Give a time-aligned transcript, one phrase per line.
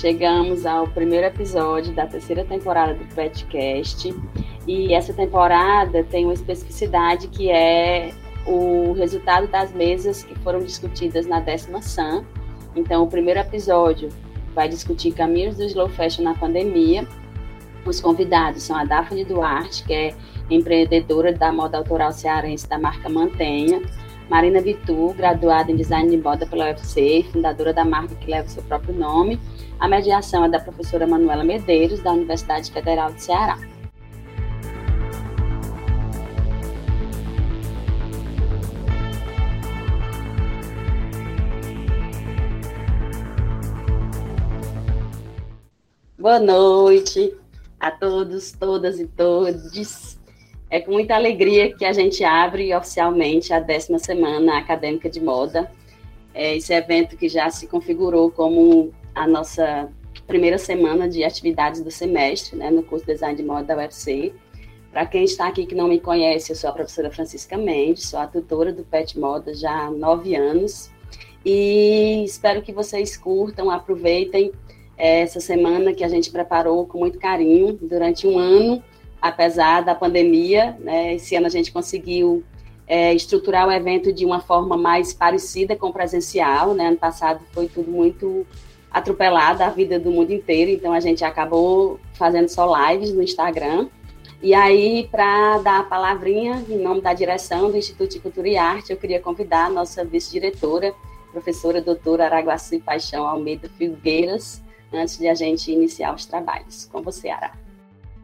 [0.00, 4.14] Chegamos ao primeiro episódio da terceira temporada do Petcast
[4.66, 8.10] e essa temporada tem uma especificidade que é
[8.46, 12.24] o resultado das mesas que foram discutidas na décima SAM.
[12.74, 14.08] Então, o primeiro episódio
[14.54, 17.06] vai discutir caminhos do slow fashion na pandemia.
[17.84, 20.14] Os convidados são a Daphne Duarte, que é
[20.48, 23.82] empreendedora da moda autoral cearense da marca Mantenha,
[24.30, 28.62] Marina Vitu, graduada em design de moda pela UFC, fundadora da marca que leva seu
[28.62, 29.40] próprio nome.
[29.80, 33.58] A mediação é da professora Manuela Medeiros, da Universidade Federal de Ceará.
[46.16, 47.34] Boa noite
[47.80, 50.19] a todos, todas e todos.
[50.70, 55.70] É com muita alegria que a gente abre oficialmente a décima semana acadêmica de moda.
[56.32, 59.90] É esse evento que já se configurou como a nossa
[60.28, 64.32] primeira semana de atividades do semestre, né, no curso de Design de Moda da UFC.
[64.92, 68.20] Para quem está aqui que não me conhece, eu sou a professora Francisca Mendes, sou
[68.20, 70.88] a tutora do Pet Moda já há nove anos.
[71.44, 74.52] E espero que vocês curtam, aproveitem
[74.96, 78.82] essa semana que a gente preparou com muito carinho durante um ano,
[79.20, 80.76] apesar da pandemia.
[80.80, 82.44] Né, esse ano a gente conseguiu
[82.86, 86.74] é, estruturar o evento de uma forma mais parecida com o presencial.
[86.74, 86.88] Né?
[86.88, 88.46] Ano passado foi tudo muito
[88.90, 93.88] atropelado, a vida do mundo inteiro, então a gente acabou fazendo só lives no Instagram.
[94.42, 98.56] E aí, para dar a palavrinha, em nome da direção do Instituto de Cultura e
[98.56, 100.94] Arte, eu queria convidar a nossa vice-diretora,
[101.30, 104.62] professora doutora Araguaci Paixão Almeida Figueiras,
[104.92, 106.88] antes de a gente iniciar os trabalhos.
[106.90, 107.52] Com você, Ara.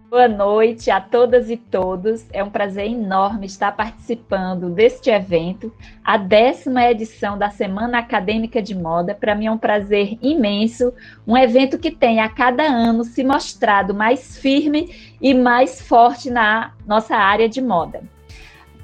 [0.09, 2.25] Boa noite a todas e todos.
[2.33, 5.73] É um prazer enorme estar participando deste evento,
[6.05, 9.17] a décima edição da Semana Acadêmica de Moda.
[9.17, 10.93] Para mim é um prazer imenso,
[11.27, 16.73] um evento que tem a cada ano se mostrado mais firme e mais forte na
[16.87, 18.05] nossa área de moda.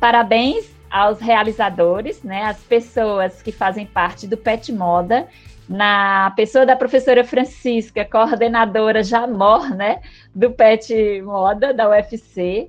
[0.01, 5.29] Parabéns aos realizadores, né, as pessoas que fazem parte do Pet Moda
[5.69, 10.01] na pessoa da professora Francisca, coordenadora Jamor, né,
[10.35, 12.69] do PET Moda da UFC,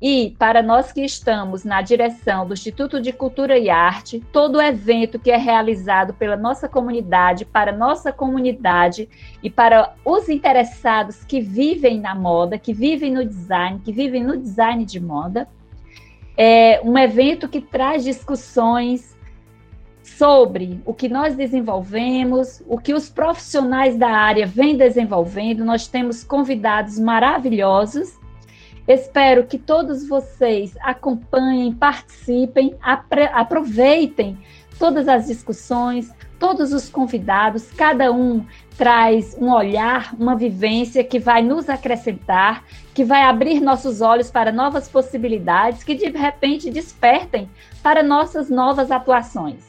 [0.00, 5.18] e para nós que estamos na direção do Instituto de Cultura e Arte, todo evento
[5.18, 9.08] que é realizado pela nossa comunidade, para nossa comunidade
[9.42, 14.36] e para os interessados que vivem na moda, que vivem no design, que vivem no
[14.36, 15.48] design de moda,
[16.36, 19.17] é um evento que traz discussões
[20.16, 25.64] sobre o que nós desenvolvemos, o que os profissionais da área vêm desenvolvendo.
[25.64, 28.18] Nós temos convidados maravilhosos.
[28.86, 32.74] Espero que todos vocês acompanhem, participem,
[33.32, 34.38] aproveitem
[34.78, 41.42] todas as discussões, todos os convidados, cada um traz um olhar, uma vivência que vai
[41.42, 42.64] nos acrescentar,
[42.94, 47.50] que vai abrir nossos olhos para novas possibilidades, que de repente despertem
[47.82, 49.67] para nossas novas atuações.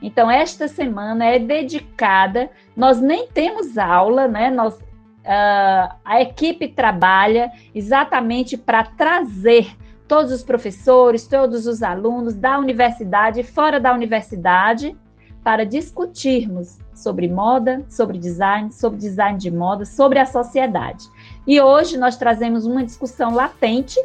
[0.00, 4.50] Então, esta semana é dedicada, nós nem temos aula, né?
[4.50, 9.74] Nós, uh, a equipe trabalha exatamente para trazer
[10.06, 14.96] todos os professores, todos os alunos da universidade e fora da universidade
[15.42, 21.08] para discutirmos sobre moda, sobre design, sobre design de moda, sobre a sociedade.
[21.46, 24.00] E hoje nós trazemos uma discussão latente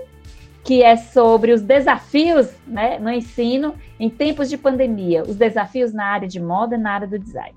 [0.64, 6.06] que é sobre os desafios né, no ensino em tempos de pandemia, os desafios na
[6.06, 7.56] área de moda e na área do design.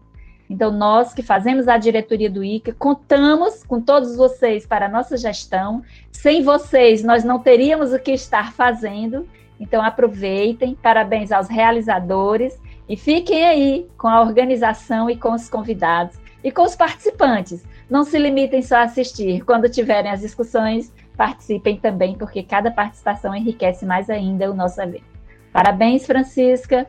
[0.49, 5.17] Então, nós que fazemos a diretoria do ICA, contamos com todos vocês para a nossa
[5.17, 5.83] gestão.
[6.13, 9.27] Sem vocês, nós não teríamos o que estar fazendo.
[9.59, 16.19] Então, aproveitem, parabéns aos realizadores e fiquem aí com a organização e com os convidados
[16.43, 17.65] e com os participantes.
[17.89, 19.43] Não se limitem só a assistir.
[19.45, 25.05] Quando tiverem as discussões, participem também, porque cada participação enriquece mais ainda o nosso evento.
[25.53, 26.87] Parabéns, Francisca,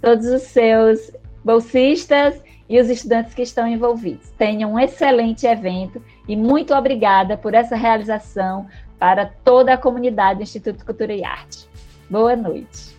[0.00, 1.10] todos os seus
[1.44, 4.30] bolsistas e os estudantes que estão envolvidos.
[4.38, 8.66] Tenham um excelente evento e muito obrigada por essa realização
[8.98, 11.68] para toda a comunidade do Instituto Cultura e Arte.
[12.08, 12.94] Boa noite.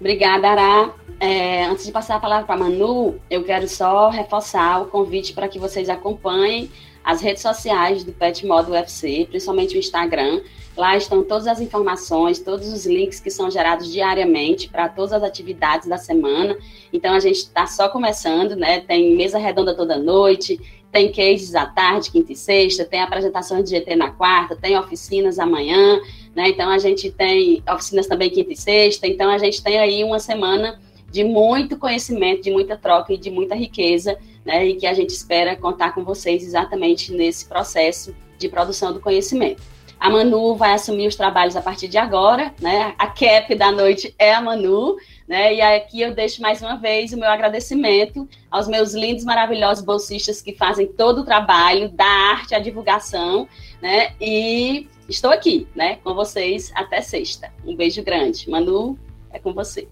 [0.00, 0.94] Obrigada, Ara.
[1.20, 5.32] É, antes de passar a palavra para a Manu, eu quero só reforçar o convite
[5.32, 6.70] para que vocês acompanhem
[7.08, 10.42] as redes sociais do Pet Modo UFC, principalmente o Instagram.
[10.76, 15.22] Lá estão todas as informações, todos os links que são gerados diariamente para todas as
[15.22, 16.54] atividades da semana.
[16.92, 18.80] Então a gente está só começando, né?
[18.80, 20.60] Tem mesa redonda toda noite,
[20.92, 25.38] tem cases à tarde, quinta e sexta, tem apresentações de GT na quarta, tem oficinas
[25.38, 25.98] amanhã,
[26.36, 26.50] né?
[26.50, 29.06] Então a gente tem oficinas também quinta e sexta.
[29.06, 30.78] Então a gente tem aí uma semana
[31.10, 35.10] de muito conhecimento, de muita troca e de muita riqueza né, e que a gente
[35.10, 39.62] espera contar com vocês exatamente nesse processo de produção do conhecimento.
[40.00, 42.94] A Manu vai assumir os trabalhos a partir de agora, né?
[42.96, 44.96] A cap da noite é a Manu,
[45.26, 45.54] né?
[45.54, 50.40] E aqui eu deixo mais uma vez o meu agradecimento aos meus lindos, maravilhosos bolsistas
[50.40, 53.46] que fazem todo o trabalho da arte à divulgação,
[53.82, 54.14] né?
[54.18, 57.52] E estou aqui, né, com vocês até sexta.
[57.66, 58.48] Um beijo grande.
[58.48, 58.96] Manu,
[59.30, 59.88] é com você.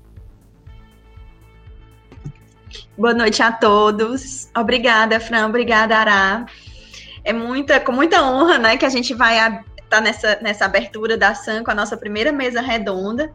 [2.99, 4.49] Boa noite a todos.
[4.57, 5.49] Obrigada, Fran.
[5.49, 6.47] Obrigada, Ará.
[7.23, 11.15] É muita, com muita honra, né, que a gente vai estar tá nessa, nessa abertura
[11.15, 13.31] da SAM com a nossa primeira mesa redonda.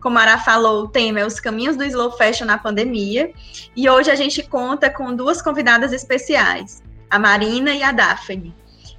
[0.00, 3.32] Como a Ara falou, o tema é os caminhos do slow fashion na pandemia.
[3.76, 8.52] E hoje a gente conta com duas convidadas especiais, a Marina e a Daphne.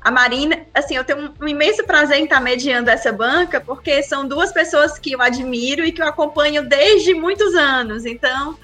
[0.06, 4.28] A Marina, assim, eu tenho um imenso prazer em estar mediando essa banca, porque são
[4.28, 8.06] duas pessoas que eu admiro e que eu acompanho desde muitos anos.
[8.06, 8.56] Então,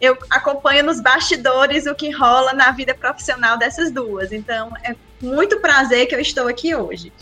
[0.00, 4.32] eu acompanho nos bastidores o que rola na vida profissional dessas duas.
[4.32, 7.12] Então, é muito prazer que eu estou aqui hoje.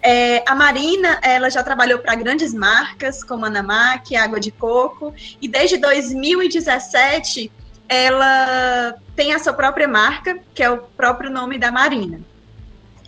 [0.00, 5.14] É, a Marina, ela já trabalhou para grandes marcas, como a Namac, Água de Coco,
[5.38, 7.52] e desde 2017
[7.86, 12.20] ela tem a sua própria marca, que é o próprio nome da Marina.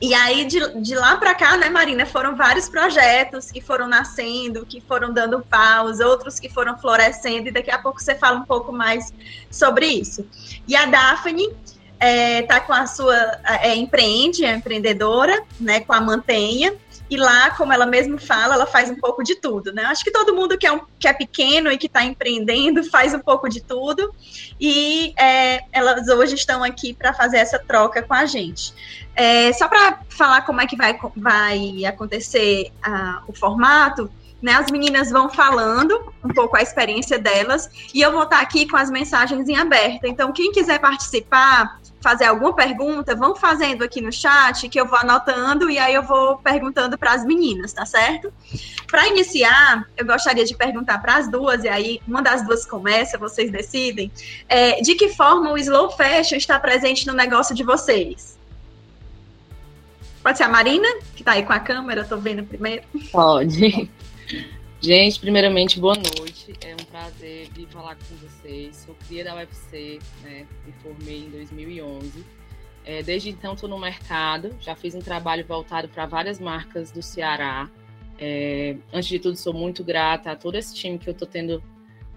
[0.00, 4.64] E aí, de, de lá para cá, né, Marina, foram vários projetos que foram nascendo,
[4.64, 8.44] que foram dando paus, outros que foram florescendo, e daqui a pouco você fala um
[8.44, 9.12] pouco mais
[9.50, 10.26] sobre isso.
[10.66, 11.56] E a Daphne está
[12.00, 13.14] é, tá com a sua.
[13.62, 16.74] É, empreende, é empreendedora, né, com a Mantenha.
[17.10, 19.82] E lá, como ela mesma fala, ela faz um pouco de tudo, né?
[19.86, 23.12] Acho que todo mundo que é, um, que é pequeno e que está empreendendo faz
[23.12, 24.14] um pouco de tudo.
[24.60, 28.72] E é, elas hoje estão aqui para fazer essa troca com a gente.
[29.14, 34.10] É, só para falar como é que vai, vai acontecer uh, o formato,
[34.42, 38.66] né, as meninas vão falando um pouco a experiência delas e eu vou estar aqui
[38.66, 40.06] com as mensagens em aberto.
[40.06, 44.98] Então, quem quiser participar, fazer alguma pergunta, vão fazendo aqui no chat que eu vou
[44.98, 48.32] anotando e aí eu vou perguntando para as meninas, tá certo?
[48.90, 53.18] Para iniciar, eu gostaria de perguntar para as duas, e aí uma das duas começa,
[53.18, 54.10] vocês decidem,
[54.48, 58.39] é, de que forma o slow fashion está presente no negócio de vocês?
[60.22, 62.82] Pode ser a Marina, que está aí com a câmera, estou vendo primeiro.
[63.10, 63.90] Pode.
[64.78, 66.54] Gente, primeiramente, boa noite.
[66.60, 68.76] É um prazer vir falar com vocês.
[68.76, 70.46] Sou cria da UFC, né?
[70.66, 72.24] Me formei em 2011.
[72.84, 74.54] É, desde então, estou no mercado.
[74.60, 77.70] Já fiz um trabalho voltado para várias marcas do Ceará.
[78.18, 81.62] É, antes de tudo, sou muito grata a todo esse time que eu estou tendo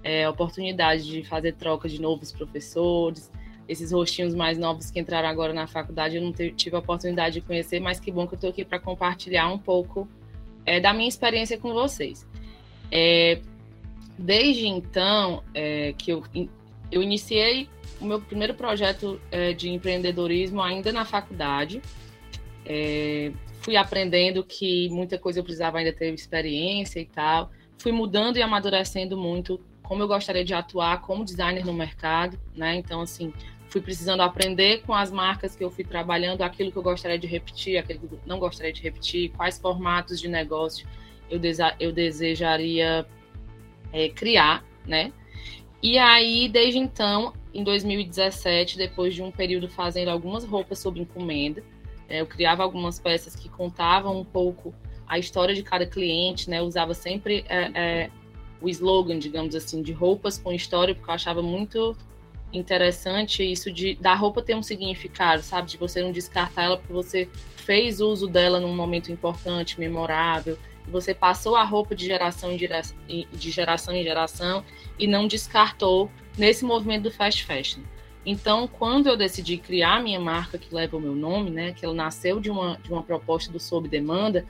[0.03, 3.31] é, oportunidade de fazer troca de novos professores,
[3.73, 7.41] esses rostinhos mais novos que entraram agora na faculdade, eu não tive a oportunidade de
[7.41, 10.07] conhecer, mas que bom que eu estou aqui para compartilhar um pouco
[10.65, 12.25] é, da minha experiência com vocês.
[12.91, 13.39] É,
[14.17, 16.23] desde então é, que eu,
[16.91, 17.67] eu iniciei
[17.99, 21.81] o meu primeiro projeto é, de empreendedorismo ainda na faculdade,
[22.65, 23.31] é,
[23.61, 28.41] fui aprendendo que muita coisa eu precisava ainda ter experiência e tal, fui mudando e
[28.41, 32.75] amadurecendo muito como eu gostaria de atuar como designer no mercado, né?
[32.75, 33.33] Então, assim,
[33.73, 37.25] fui precisando aprender com as marcas que eu fui trabalhando, aquilo que eu gostaria de
[37.25, 40.87] repetir, aquilo que eu não gostaria de repetir, quais formatos de negócio
[41.27, 41.41] eu,
[41.79, 43.03] eu desejaria
[43.91, 45.11] é, criar, né?
[45.81, 51.63] E aí, desde então, em 2017, depois de um período fazendo algumas roupas sob encomenda,
[52.07, 54.71] é, eu criava algumas peças que contavam um pouco
[55.07, 56.59] a história de cada cliente, né?
[56.59, 58.09] Eu usava sempre é, é,
[58.61, 61.97] o slogan, digamos assim, de roupas com história, porque eu achava muito
[62.53, 65.69] interessante isso de da roupa ter um significado, sabe?
[65.69, 70.57] De você não descartar ela porque você fez uso dela num momento importante, memorável,
[70.87, 74.63] você passou a roupa de geração em, geração, de geração em geração
[74.99, 77.81] e não descartou nesse movimento do fast fashion.
[78.25, 81.93] Então, quando eu decidi criar minha marca que leva o meu nome, né, que ela
[81.93, 84.45] nasceu de uma, de uma proposta do sob demanda,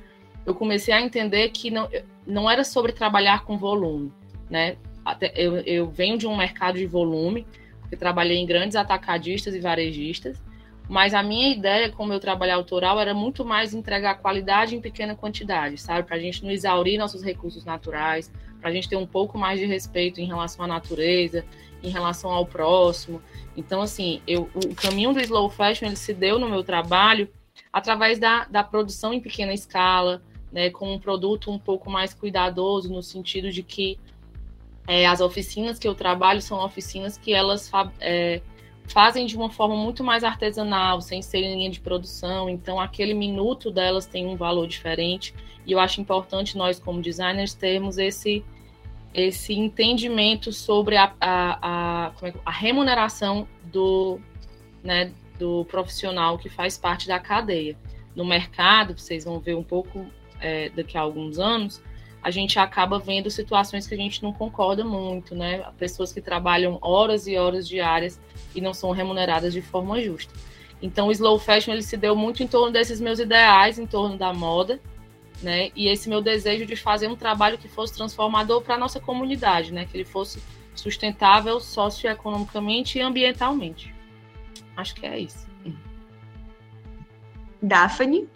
[0.46, 1.90] eu comecei a entender que não,
[2.26, 4.12] não era sobre trabalhar com volume,
[4.50, 4.76] né?
[5.04, 7.48] Até, eu, eu venho de um mercado de volume,
[7.94, 10.42] porque trabalhei em grandes atacadistas e varejistas,
[10.90, 14.82] mas a minha ideia com o meu trabalho autoral era muito mais entregar qualidade em
[14.82, 16.08] pequena quantidade, sabe?
[16.08, 19.60] Para a gente não exaurir nossos recursos naturais, para a gente ter um pouco mais
[19.60, 21.46] de respeito em relação à natureza,
[21.84, 23.22] em relação ao próximo.
[23.56, 27.30] Então, assim, eu, o caminho do slow fashion ele se deu no meu trabalho
[27.72, 30.22] através da, da produção em pequena escala,
[30.52, 34.00] né, com um produto um pouco mais cuidadoso, no sentido de que
[34.88, 38.42] é, as oficinas que eu trabalho são oficinas que elas é,
[38.88, 42.50] fazem de uma forma muito mais artesanal, sem ser em linha de produção.
[42.50, 45.34] Então, aquele minuto delas tem um valor diferente.
[45.66, 48.44] E eu acho importante nós, como designers, termos esse,
[49.14, 54.20] esse entendimento sobre a, a, a, é, a remuneração do,
[54.84, 57.78] né, do profissional que faz parte da cadeia.
[58.14, 60.06] No mercado, vocês vão ver um pouco
[60.42, 61.82] é, daqui a alguns anos,
[62.24, 65.62] a gente acaba vendo situações que a gente não concorda muito, né?
[65.78, 68.20] Pessoas que trabalham horas e horas diárias
[68.56, 70.34] e não são remuneradas de forma justa.
[70.82, 74.18] Então, o slow fashion ele se deu muito em torno desses meus ideais, em torno
[74.18, 74.80] da moda,
[75.42, 75.70] né?
[75.76, 79.74] E esse meu desejo de fazer um trabalho que fosse transformador para a nossa comunidade,
[79.74, 79.86] né?
[79.86, 80.42] Que ele fosse
[80.74, 83.94] sustentável socioeconomicamente e ambientalmente.
[84.78, 85.46] Acho que é isso.
[87.62, 88.28] Daphne?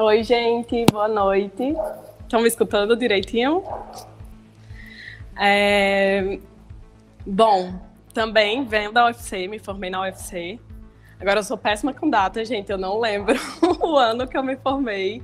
[0.00, 1.74] Oi, gente, boa noite.
[2.20, 3.64] Estão me escutando direitinho?
[5.36, 6.38] É...
[7.26, 7.74] Bom,
[8.14, 10.60] também venho da UFC, me formei na UFC.
[11.18, 13.34] Agora eu sou péssima com data, gente, eu não lembro
[13.82, 15.20] o ano que eu me formei.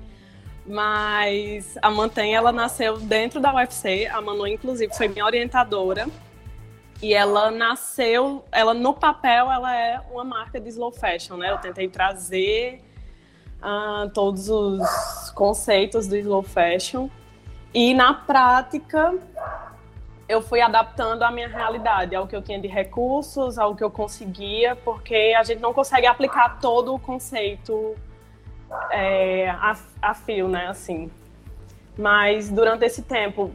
[0.67, 4.07] Mas a Mantém, ela nasceu dentro da UFC.
[4.07, 6.09] A Manu, inclusive, foi minha orientadora.
[7.01, 11.53] E ela nasceu, ela no papel, ela é uma marca de slow fashion, né?
[11.53, 12.83] Eu tentei trazer
[13.65, 17.09] uh, todos os conceitos do slow fashion.
[17.73, 19.15] E na prática,
[20.29, 23.91] eu fui adaptando à minha realidade, ao que eu tinha de recursos, ao que eu
[23.91, 27.97] conseguia, porque a gente não consegue aplicar todo o conceito
[28.91, 30.69] é, a, a fio, né?
[30.69, 31.11] Assim.
[31.97, 33.53] Mas durante esse tempo,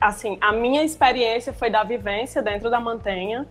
[0.00, 3.46] assim, a minha experiência foi da vivência dentro da mantenha.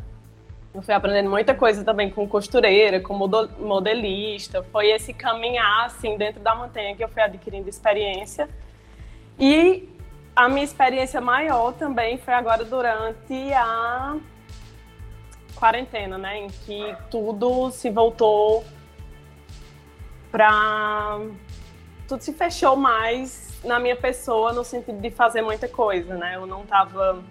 [0.77, 4.61] Eu fui aprendendo muita coisa também com costureira, com modelista.
[4.71, 8.47] Foi esse caminhar, assim, dentro da mantenha que eu fui adquirindo experiência.
[9.39, 9.89] E
[10.35, 14.17] a minha experiência maior também foi agora durante a
[15.55, 16.41] quarentena, né?
[16.41, 18.63] Em que tudo se voltou
[20.31, 21.19] para
[22.07, 26.35] tudo se fechou mais na minha pessoa no sentido de fazer muita coisa, né?
[26.35, 27.23] Eu não tava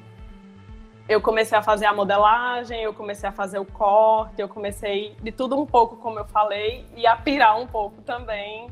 [1.09, 5.31] eu comecei a fazer a modelagem, eu comecei a fazer o corte, eu comecei de
[5.31, 8.69] tudo um pouco, como eu falei, e a pirar um pouco também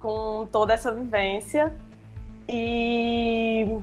[0.00, 1.72] com toda essa vivência.
[2.48, 3.78] E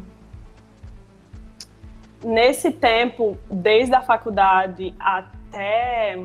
[2.23, 6.17] nesse tempo, desde a faculdade até,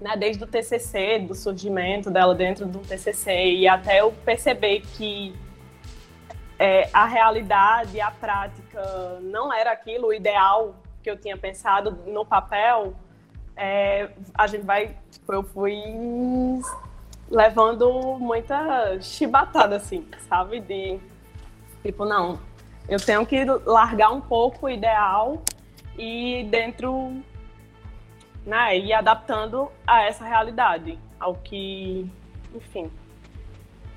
[0.00, 5.34] né, desde o TCC, do surgimento dela dentro do TCC, e até eu perceber que
[6.62, 12.24] é, a realidade, a prática não era aquilo, o ideal que eu tinha pensado no
[12.24, 12.94] papel,
[13.56, 14.96] é, a gente vai,
[15.28, 15.74] eu fui
[17.28, 20.60] levando muita chibatada, assim, sabe?
[20.60, 21.00] De
[21.82, 22.38] Tipo, não,
[22.88, 25.42] eu tenho que largar um pouco o ideal
[25.98, 27.20] e dentro,
[28.46, 32.08] né, ir adaptando a essa realidade, ao que,
[32.54, 32.88] enfim,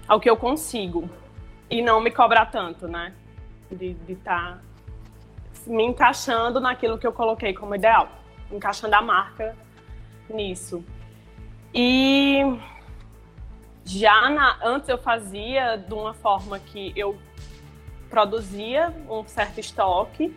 [0.08, 1.08] ao que eu consigo
[1.76, 3.14] e não me cobrar tanto, né,
[3.70, 4.60] de estar tá
[5.68, 8.08] me encaixando naquilo que eu coloquei como ideal,
[8.50, 9.56] encaixando a marca
[10.30, 10.84] nisso.
[11.74, 12.40] E
[13.84, 17.18] já na, antes eu fazia de uma forma que eu
[18.10, 20.34] produzia um certo estoque,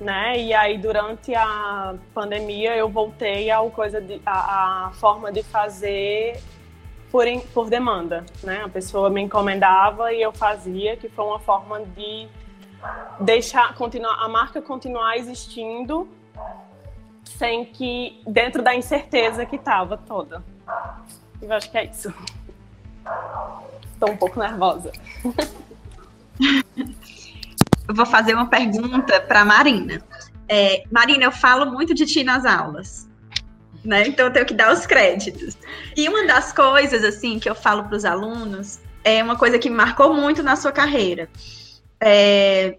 [0.00, 0.40] né?
[0.40, 6.40] E aí durante a pandemia eu voltei ao coisa de, a, a forma de fazer
[7.12, 8.62] por, por demanda, né?
[8.64, 12.26] A pessoa me encomendava e eu fazia, que foi uma forma de
[13.20, 16.08] deixar continuar a marca continuar existindo
[17.24, 20.42] sem que dentro da incerteza que estava toda.
[21.40, 22.12] Eu acho que é isso.
[23.92, 24.90] Estou um pouco nervosa.
[27.88, 30.02] eu vou fazer uma pergunta para Marina.
[30.48, 33.08] É, Marina, eu falo muito de ti nas aulas,
[33.84, 34.06] né?
[34.06, 35.56] Então eu tenho que dar os créditos.
[35.96, 39.68] E uma das coisas assim que eu falo para os alunos é uma coisa que
[39.68, 41.28] me marcou muito na sua carreira.
[42.00, 42.78] É,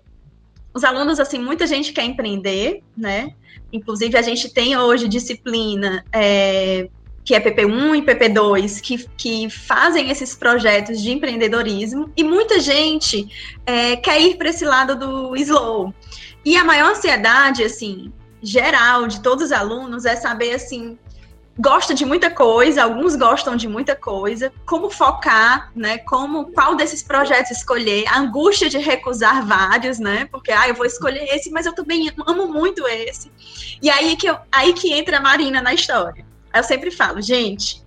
[0.74, 3.34] os alunos, assim, muita gente quer empreender, né?
[3.72, 6.90] Inclusive, a gente tem hoje disciplina é,
[7.24, 13.28] que é PP1 e PP2, que, que fazem esses projetos de empreendedorismo, e muita gente
[13.66, 15.94] é, quer ir para esse lado do slow.
[16.44, 18.12] E a maior ansiedade, assim,
[18.44, 21.00] geral de todos os alunos é saber, assim,
[21.58, 26.00] gosta de muita coisa, alguns gostam de muita coisa, como focar, né?
[26.00, 30.28] Como qual desses projetos escolher, a angústia de recusar vários, né?
[30.32, 33.32] Porque ah, eu vou escolher esse, mas eu também amo muito esse.
[33.82, 36.26] E aí que eu, aí que entra a Marina na história.
[36.54, 37.84] Eu sempre falo, gente,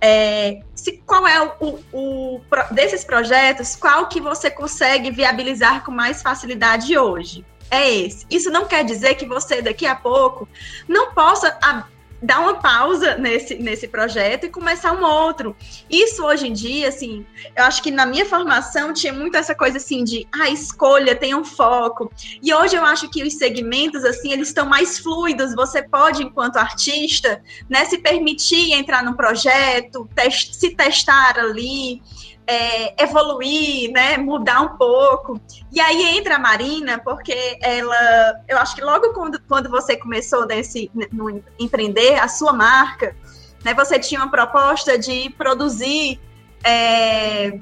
[0.00, 2.40] é, se, qual é o, o, o,
[2.70, 7.44] desses projetos, qual que você consegue viabilizar com mais facilidade hoje?
[7.70, 8.26] É esse.
[8.30, 10.48] Isso não quer dizer que você daqui a pouco
[10.88, 11.84] não possa a,
[12.22, 15.56] dar uma pausa nesse, nesse projeto e começar um outro.
[15.88, 17.24] Isso hoje em dia, assim,
[17.56, 21.36] eu acho que na minha formação tinha muito essa coisa assim de, ah, escolha, tenha
[21.36, 22.10] um foco.
[22.42, 25.54] E hoje eu acho que os segmentos, assim, eles estão mais fluidos.
[25.54, 32.02] Você pode, enquanto artista, né, se permitir entrar num projeto, test se testar ali
[32.48, 35.38] é, evoluir, né, mudar um pouco.
[35.70, 40.46] E aí entra a Marina, porque ela, eu acho que logo quando, quando você começou
[40.46, 43.14] nesse, no, empreender a sua marca,
[43.62, 46.18] né, você tinha uma proposta de produzir,
[46.64, 47.58] é,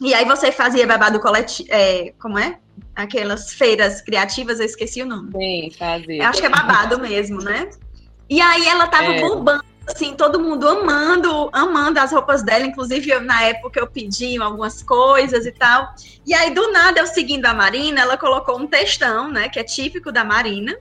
[0.00, 2.58] e aí você fazia babado coletivo, é, como é?
[2.96, 5.30] Aquelas feiras criativas, eu esqueci o nome.
[5.30, 6.24] Sim, fazia.
[6.24, 7.70] Eu acho que é babado mesmo, né?
[8.28, 9.20] E aí ela tava é.
[9.20, 14.40] bombando assim, todo mundo amando, amando as roupas dela, inclusive eu, na época eu pedi
[14.40, 15.94] algumas coisas e tal.
[16.26, 19.64] E aí, do nada, eu seguindo a Marina, ela colocou um textão, né, que é
[19.64, 20.76] típico da Marina.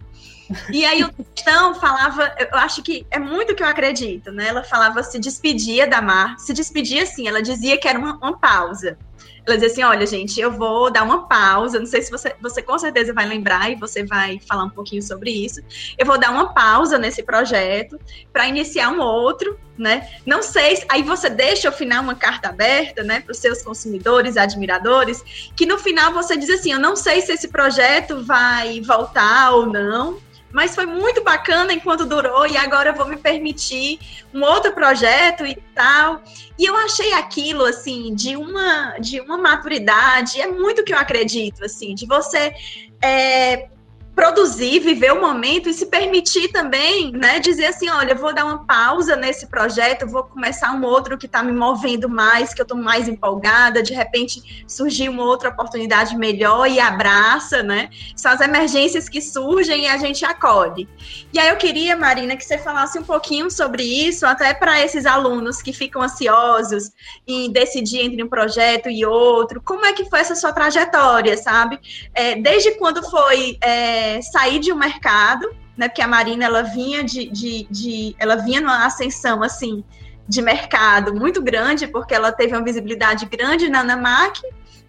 [0.71, 4.47] E aí o textão falava, eu acho que é muito que eu acredito, né?
[4.47, 8.37] Ela falava, se despedia da Mar, se despedia assim, ela dizia que era uma, uma
[8.37, 8.97] pausa
[9.47, 11.79] ela dizia assim: olha, gente, eu vou dar uma pausa.
[11.79, 15.01] Não sei se você, você com certeza vai lembrar e você vai falar um pouquinho
[15.01, 15.61] sobre isso.
[15.97, 17.97] Eu vou dar uma pausa nesse projeto
[18.33, 20.09] para iniciar um outro, né?
[20.25, 24.35] Não sei, aí você deixa ao final uma carta aberta, né, para os seus consumidores,
[24.35, 25.23] admiradores,
[25.55, 29.65] que no final você diz assim: eu não sei se esse projeto vai voltar ou
[29.65, 30.17] não,
[30.51, 33.99] mas foi muito bacana enquanto durou e agora eu vou me permitir
[34.33, 36.21] um outro projeto e tal.
[36.57, 41.63] E eu achei aquilo assim de uma de uma maturidade, é muito que eu acredito
[41.63, 42.53] assim, de você
[43.01, 43.69] é,
[44.17, 48.65] produzir, viver o momento e se permitir também, né, dizer assim, olha, vou dar uma
[48.65, 52.75] pausa nesse projeto, vou começar um outro que está me movendo mais, que eu estou
[52.75, 57.91] mais empolgada, de repente surgiu uma outra oportunidade melhor e abraça, né?
[58.15, 60.89] São as emergências que surgem e a gente acolhe.
[61.31, 65.05] E aí eu queria, Marina, que você falasse um pouquinho sobre isso, até para esses
[65.05, 66.91] alunos que ficam ansiosos
[67.27, 69.61] em decidir entre um projeto e outro.
[69.61, 71.79] Como é que foi essa sua trajetória, sabe?
[72.15, 75.87] É, desde quando foi é, sair de um mercado, né?
[75.87, 79.83] Porque a Marina ela vinha de, de, de ela vinha numa ascensão assim
[80.27, 84.41] de mercado muito grande, porque ela teve uma visibilidade grande na Namac,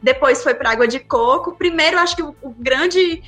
[0.03, 1.53] depois foi para água de coco.
[1.53, 3.23] Primeiro, acho que o, o grande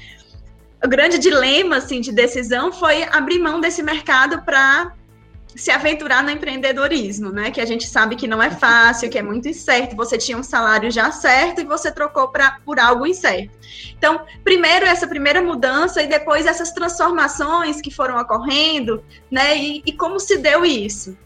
[0.83, 4.93] o grande dilema assim de decisão foi abrir mão desse mercado para
[5.57, 7.51] se aventurar no empreendedorismo, né?
[7.51, 9.97] Que a gente sabe que não é fácil, que é muito incerto.
[9.97, 13.53] Você tinha um salário já certo e você trocou pra, por algo incerto.
[13.97, 19.57] Então, primeiro essa primeira mudança e depois essas transformações que foram ocorrendo, né?
[19.57, 21.17] E, e como se deu isso?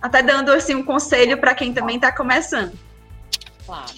[0.00, 2.78] Até dando assim um conselho para quem também está começando.
[3.64, 3.92] Claro.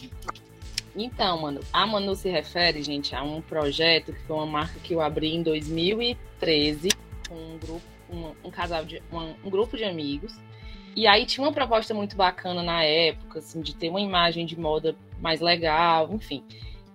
[0.97, 4.95] Então, mano, a Manu se refere, gente, a um projeto que foi uma marca que
[4.95, 6.88] eu abri em 2013
[7.29, 10.38] com um grupo um, um casal de um, grupo de amigos.
[10.97, 14.59] E aí tinha uma proposta muito bacana na época, assim, de ter uma imagem de
[14.59, 16.42] moda mais legal, enfim.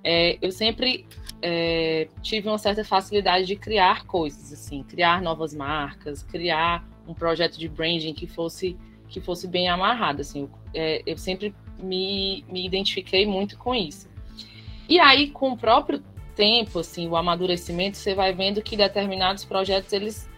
[0.03, 1.05] É, eu sempre
[1.41, 7.57] é, tive uma certa facilidade de criar coisas, assim, criar novas marcas, criar um projeto
[7.57, 10.41] de branding que fosse que fosse bem amarrado, assim.
[10.41, 14.09] Eu, é, eu sempre me, me identifiquei muito com isso.
[14.89, 16.03] E aí, com o próprio
[16.35, 20.29] tempo, assim, o amadurecimento, você vai vendo que determinados projetos eles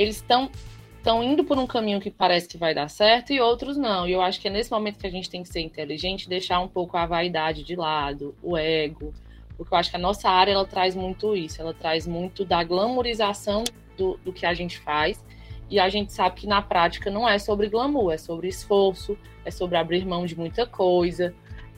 [0.00, 0.50] eles estão
[0.96, 4.06] estão indo por um caminho que parece que vai dar certo e outros não.
[4.06, 6.60] E eu acho que é nesse momento que a gente tem que ser inteligente, deixar
[6.60, 9.14] um pouco a vaidade de lado, o ego,
[9.56, 12.62] porque eu acho que a nossa área ela traz muito isso, ela traz muito da
[12.62, 13.64] glamorização
[13.96, 15.24] do, do que a gente faz.
[15.70, 19.50] E a gente sabe que na prática não é sobre glamour, é sobre esforço, é
[19.50, 21.34] sobre abrir mão de muita coisa.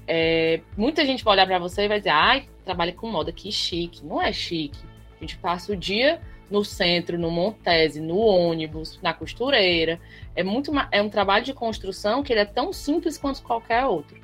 [0.07, 3.53] É, muita gente vai olhar para você e vai dizer, ai, trabalha com moda, que
[3.53, 4.05] chique.
[4.05, 4.81] Não é chique.
[5.17, 6.21] A gente passa o dia
[6.53, 9.99] no centro, no Montese, no ônibus, na costureira.
[10.37, 14.21] É muito é um trabalho de construção que ele é tão simples quanto qualquer outro,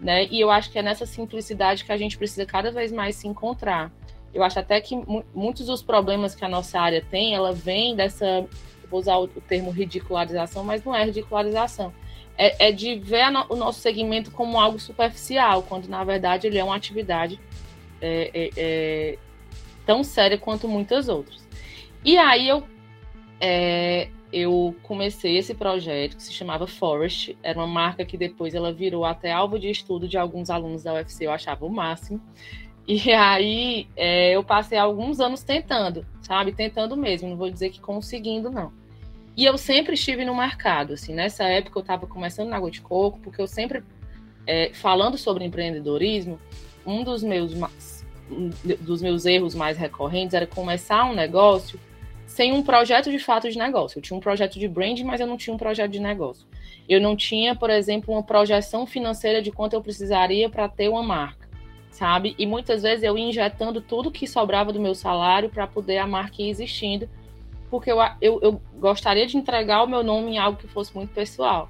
[0.00, 0.26] né?
[0.30, 3.26] E eu acho que é nessa simplicidade que a gente precisa cada vez mais se
[3.26, 3.90] encontrar.
[4.32, 4.94] Eu acho até que
[5.34, 8.46] muitos dos problemas que a nossa área tem, ela vem dessa,
[8.88, 11.92] vou usar o termo ridicularização, mas não é ridicularização.
[12.38, 16.58] É, é de ver no, o nosso segmento como algo superficial, quando na verdade ele
[16.58, 17.38] é uma atividade
[18.00, 19.18] é, é, é
[19.84, 21.41] tão séria quanto muitas outras.
[22.04, 22.64] E aí eu,
[23.40, 27.36] é, eu comecei esse projeto que se chamava Forest.
[27.42, 30.94] Era uma marca que depois ela virou até alvo de estudo de alguns alunos da
[30.94, 32.20] UFC, eu achava o máximo.
[32.86, 36.52] E aí é, eu passei alguns anos tentando, sabe?
[36.52, 38.72] Tentando mesmo, não vou dizer que conseguindo, não.
[39.36, 42.82] E eu sempre estive no mercado, assim, nessa época eu estava começando na Água de
[42.82, 43.82] Coco, porque eu sempre,
[44.46, 46.38] é, falando sobre empreendedorismo,
[46.84, 47.54] um dos meus,
[48.30, 51.80] um dos meus erros mais recorrentes era começar um negócio
[52.32, 53.98] sem um projeto de fato de negócio.
[53.98, 56.46] Eu tinha um projeto de brand, mas eu não tinha um projeto de negócio.
[56.88, 61.02] Eu não tinha, por exemplo, uma projeção financeira de quanto eu precisaria para ter uma
[61.02, 61.46] marca,
[61.90, 62.34] sabe?
[62.38, 66.06] E muitas vezes eu ia injetando tudo que sobrava do meu salário para poder a
[66.06, 67.06] marca ir existindo,
[67.68, 71.12] porque eu, eu, eu gostaria de entregar o meu nome em algo que fosse muito
[71.12, 71.68] pessoal.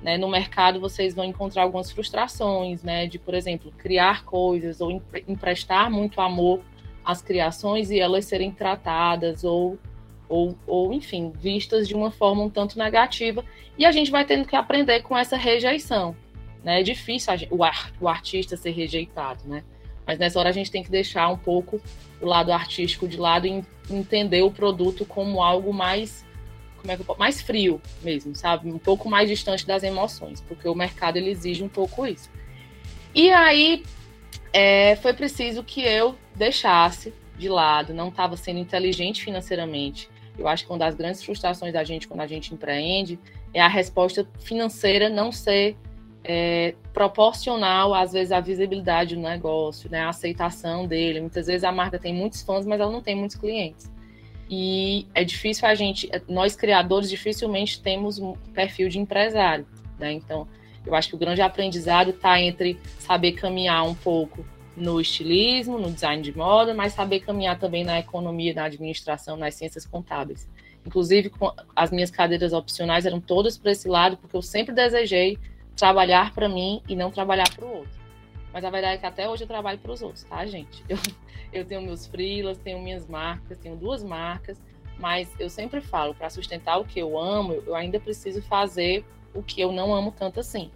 [0.00, 0.16] Né?
[0.16, 3.08] No mercado vocês vão encontrar algumas frustrações, né?
[3.08, 4.92] De, por exemplo, criar coisas ou
[5.26, 6.60] emprestar muito amor
[7.04, 9.76] às criações e elas serem tratadas ou,
[10.28, 13.44] ou, ou, enfim, vistas de uma forma um tanto negativa.
[13.76, 16.16] E a gente vai tendo que aprender com essa rejeição.
[16.62, 16.80] Né?
[16.80, 17.58] É difícil gente, o,
[18.00, 19.62] o artista ser rejeitado, né?
[20.06, 21.80] Mas nessa hora a gente tem que deixar um pouco
[22.20, 26.24] o lado artístico de lado e entender o produto como algo mais
[26.76, 28.70] como é que eu, mais frio mesmo, sabe?
[28.70, 32.30] Um pouco mais distante das emoções, porque o mercado ele exige um pouco isso.
[33.14, 33.82] E aí
[34.52, 40.10] é, foi preciso que eu deixasse de lado, não estava sendo inteligente financeiramente.
[40.38, 43.18] Eu acho que uma das grandes frustrações da gente quando a gente empreende
[43.52, 45.76] é a resposta financeira não ser
[46.24, 51.20] é, proporcional, às vezes, à visibilidade do negócio, né, a aceitação dele.
[51.20, 53.92] Muitas vezes a marca tem muitos fãs, mas ela não tem muitos clientes.
[54.48, 59.66] E é difícil a gente, nós criadores, dificilmente temos um perfil de empresário,
[59.98, 60.12] né?
[60.12, 60.46] Então,
[60.84, 64.44] eu acho que o grande aprendizado está entre saber caminhar um pouco
[64.76, 69.54] no estilismo, no design de moda, mas saber caminhar também na economia, na administração, nas
[69.54, 70.48] ciências contábeis.
[70.84, 71.30] Inclusive,
[71.74, 75.38] as minhas cadeiras opcionais eram todas para esse lado, porque eu sempre desejei
[75.76, 78.04] trabalhar para mim e não trabalhar para o outro.
[78.52, 80.84] Mas a verdade é que até hoje eu trabalho para os outros, tá, gente?
[80.88, 80.98] Eu,
[81.52, 84.60] eu tenho meus freelas, tenho minhas marcas, tenho duas marcas,
[84.98, 89.42] mas eu sempre falo, para sustentar o que eu amo, eu ainda preciso fazer o
[89.42, 90.70] que eu não amo tanto assim,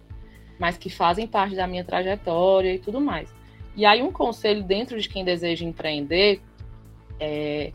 [0.57, 3.33] mas que fazem parte da minha trajetória e tudo mais.
[3.79, 6.41] E aí um conselho dentro de quem deseja empreender
[7.17, 7.71] é,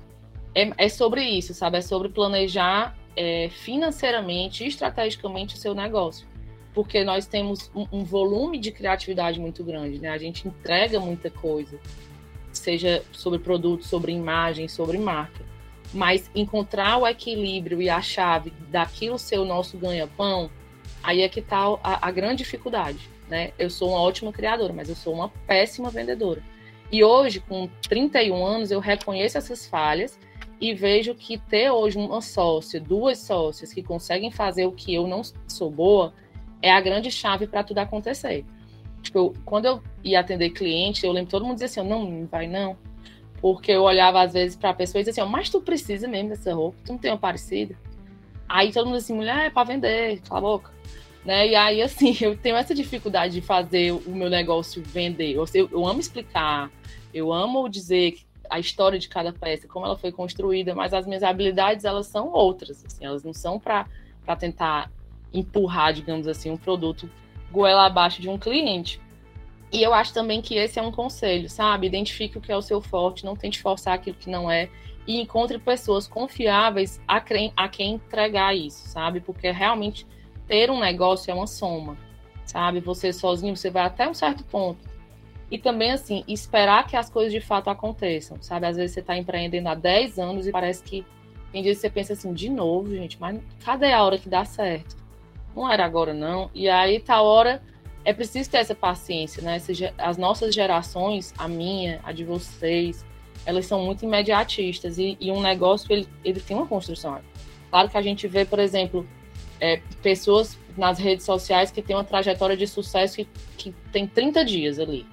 [0.55, 1.79] é, é sobre isso, sabe?
[1.79, 6.27] É sobre planejar é, financeiramente, estrategicamente o seu negócio
[6.75, 10.09] porque nós temos um, um, volume de criatividade muito grande, né?
[10.09, 11.79] A gente entrega muita coisa,
[12.53, 15.45] seja sobre produto, sobre imagem, sobre marca.
[15.93, 20.51] Mas encontrar o equilíbrio e a chave daquilo ser o nosso ganha-pão,
[21.01, 23.53] aí é que está a, a grande dificuldade, né?
[23.59, 26.41] Eu sou uma ótima criadora, mas eu sou uma péssima vendedora.
[26.93, 30.17] E hoje, com 31 anos, eu reconheço essas falhas
[30.61, 35.09] e vejo que ter hoje uma sócia, duas sócias que conseguem fazer o que eu
[35.09, 36.15] não sou boa,
[36.63, 38.45] é a grande chave para tudo acontecer.
[39.03, 42.27] Tipo, eu, quando eu ia atender cliente, eu lembro todo mundo dizia assim, não, não
[42.27, 42.77] vai não.
[43.41, 46.29] Porque eu olhava às vezes para a pessoa e dizia assim, mas tu precisa mesmo
[46.29, 47.77] dessa roupa, tu não tem uma parecida.
[48.49, 50.75] Aí todo mundo assim, mulher, é para vender, cala a boca.
[51.25, 51.49] Né?
[51.49, 55.33] E aí, assim, eu tenho essa dificuldade de fazer o meu negócio vender.
[55.33, 56.71] Eu, eu, eu amo explicar,
[57.13, 58.19] eu amo dizer
[58.51, 62.31] a história de cada peça, como ela foi construída, mas as minhas habilidades, elas são
[62.31, 63.87] outras, assim, elas não são para
[64.39, 64.91] tentar
[65.33, 67.11] empurrar, digamos assim, um produto
[67.51, 69.01] goela abaixo de um cliente.
[69.73, 71.87] E eu acho também que esse é um conselho, sabe?
[71.87, 74.69] Identifique o que é o seu forte, não tente forçar aquilo que não é
[75.07, 79.21] e encontre pessoas confiáveis a quem, a quem entregar isso, sabe?
[79.21, 80.07] Porque realmente
[80.47, 81.97] ter um negócio é uma soma,
[82.45, 82.81] sabe?
[82.81, 84.81] Você sozinho, você vai até um certo ponto.
[85.51, 88.67] E também, assim, esperar que as coisas de fato aconteçam, sabe?
[88.67, 91.07] Às vezes você está empreendendo há 10 anos e parece que
[91.53, 94.45] tem dias que você pensa assim, de novo, gente, mas cadê a hora que dá
[94.45, 95.05] certo?
[95.55, 96.51] não era agora não.
[96.55, 97.63] E aí, tá hora,
[98.05, 99.59] é preciso ter essa paciência, né?
[99.99, 103.05] As nossas gerações, a minha, a de vocês,
[103.47, 107.21] elas são muito imediatistas e, e um negócio, ele, ele tem uma construção.
[107.71, 109.07] Claro que a gente vê, por exemplo,
[109.65, 114.45] é, pessoas nas redes sociais que têm uma trajetória de sucesso que, que tem 30
[114.45, 115.07] dias ali.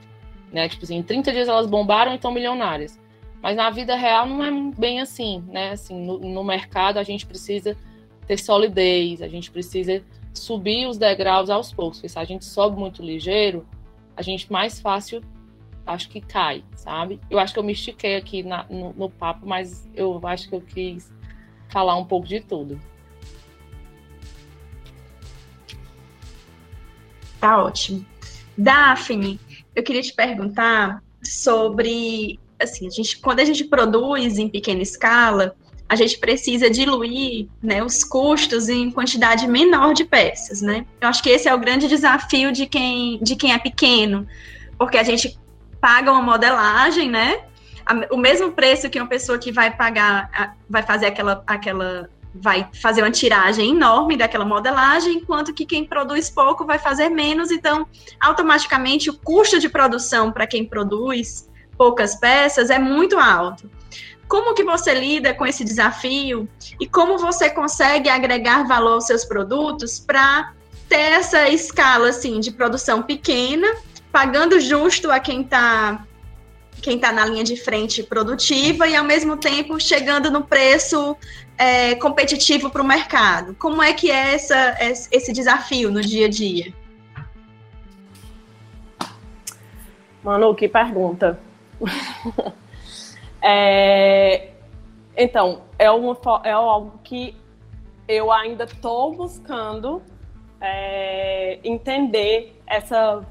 [0.51, 0.67] Né?
[0.67, 2.99] Tipo assim, em 30 dias elas bombaram e estão milionárias.
[3.41, 5.71] Mas na vida real não é bem assim, né?
[5.71, 7.77] Assim, no, no mercado a gente precisa
[8.27, 12.77] ter solidez, a gente precisa subir os degraus aos poucos, porque se a gente sobe
[12.77, 13.65] muito ligeiro,
[14.17, 15.23] a gente mais fácil
[15.87, 17.21] acho que cai, sabe?
[17.29, 20.55] Eu acho que eu me estiquei aqui na, no, no, papo, mas eu acho que
[20.55, 21.11] eu quis
[21.69, 22.79] falar um pouco de tudo.
[27.41, 28.05] Tá ótimo.
[28.55, 29.39] Daphne,
[29.75, 35.55] eu queria te perguntar sobre, assim, a gente, quando a gente produz em pequena escala,
[35.89, 40.85] a gente precisa diluir né, os custos em quantidade menor de peças, né?
[41.01, 44.27] Eu acho que esse é o grande desafio de quem, de quem é pequeno,
[44.77, 45.37] porque a gente
[45.81, 47.41] paga uma modelagem, né?
[48.11, 53.01] O mesmo preço que uma pessoa que vai pagar, vai fazer aquela, aquela vai fazer
[53.01, 57.85] uma tiragem enorme daquela modelagem, enquanto que quem produz pouco vai fazer menos, então
[58.19, 63.69] automaticamente o custo de produção para quem produz poucas peças é muito alto.
[64.27, 66.47] Como que você lida com esse desafio?
[66.79, 70.53] E como você consegue agregar valor aos seus produtos para
[70.87, 73.67] ter essa escala assim de produção pequena,
[74.11, 76.05] pagando justo a quem está
[76.81, 81.15] quem está na linha de frente produtiva e ao mesmo tempo chegando no preço
[81.61, 83.53] é, competitivo para o mercado.
[83.53, 86.73] Como é que é essa, esse desafio no dia a dia?
[90.23, 91.39] Manu, que pergunta.
[93.43, 94.49] é,
[95.15, 97.37] então, é, uma, é algo que
[98.07, 100.01] eu ainda estou buscando
[100.59, 103.23] é, entender essa,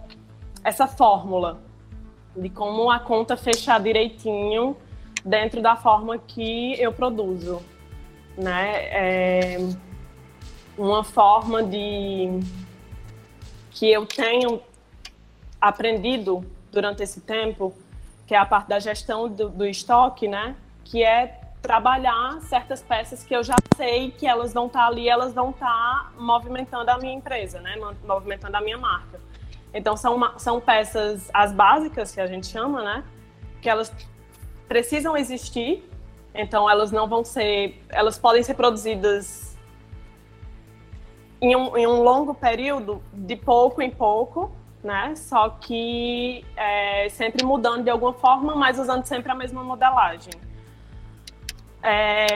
[0.63, 1.61] essa fórmula
[2.37, 4.77] de como a conta fechar direitinho
[5.25, 7.61] dentro da forma que eu produzo,
[8.41, 8.85] né?
[8.91, 9.59] É
[10.77, 12.41] uma forma de
[13.71, 14.63] que eu tenho
[15.61, 17.75] aprendido durante esse tempo,
[18.27, 20.57] que é a parte da gestão do, do estoque, né?
[20.85, 25.35] Que é trabalhar certas peças que eu já sei que elas vão estar ali, elas
[25.35, 27.77] vão estar movimentando a minha empresa, né?
[28.05, 29.21] Movimentando a minha marca.
[29.73, 33.05] Então são, uma, são peças as básicas que a gente chama, né?
[33.61, 33.93] Que elas
[34.67, 35.90] precisam existir.
[36.35, 39.57] Então elas não vão ser, elas podem ser produzidas
[41.41, 45.15] em um, em um longo período, de pouco em pouco, né?
[45.17, 50.33] Só que é, sempre mudando de alguma forma, mas usando sempre a mesma modelagem.
[51.83, 52.27] É,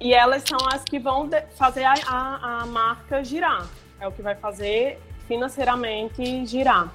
[0.00, 3.66] e elas são as que vão fazer a, a, a, marca girar.
[4.00, 6.92] É o que vai fazer financeiramente girar.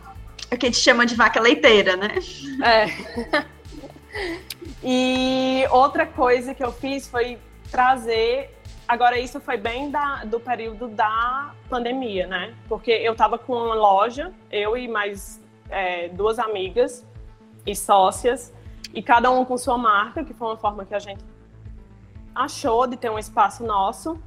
[0.49, 2.15] É o que a gente chama de vaca leiteira, né?
[2.63, 3.43] É.
[4.83, 7.37] e outra coisa que eu fiz foi
[7.71, 8.53] trazer
[8.87, 12.53] Agora, isso foi bem da, do período da pandemia, né?
[12.67, 17.05] Porque eu estava com uma loja, eu e mais é, duas amigas
[17.65, 18.53] e sócias,
[18.93, 21.23] e cada um com sua marca, que foi uma forma que a gente
[22.35, 24.19] achou de ter um espaço nosso.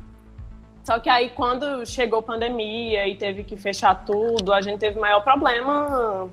[0.86, 5.00] Só que aí, quando chegou a pandemia e teve que fechar tudo, a gente teve
[5.00, 6.30] maior problema,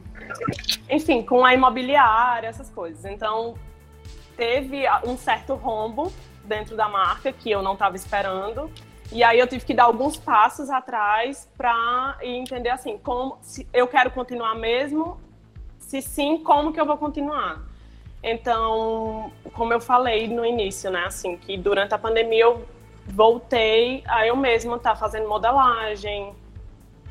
[0.87, 3.03] enfim, com a imobiliária, essas coisas.
[3.03, 3.55] Então,
[4.37, 6.13] teve um certo rombo
[6.43, 8.69] dentro da marca que eu não estava esperando.
[9.11, 13.87] E aí eu tive que dar alguns passos atrás para entender assim, como se eu
[13.87, 15.19] quero continuar mesmo,
[15.79, 17.59] se sim, como que eu vou continuar.
[18.21, 22.67] Então, como eu falei no início, né, assim, que durante a pandemia eu
[23.07, 26.33] voltei a eu mesma estar tá fazendo modelagem,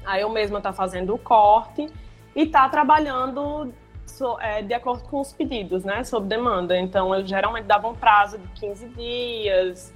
[0.04, 1.86] a eu mesma estar tá fazendo o corte
[2.34, 3.72] e estar tá trabalhando
[4.06, 6.76] so, é, de acordo com os pedidos, né, sob demanda.
[6.78, 9.92] Então, eu geralmente dava um prazo de 15 dias.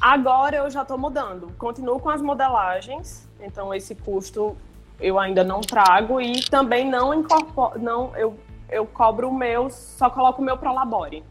[0.00, 1.52] Agora eu já estou mudando.
[1.58, 4.56] Continuo com as modelagens, então esse custo
[5.00, 10.08] eu ainda não trago e também não incorporo, não, eu, eu cobro o meu, só
[10.08, 11.22] coloco o meu Prolabore,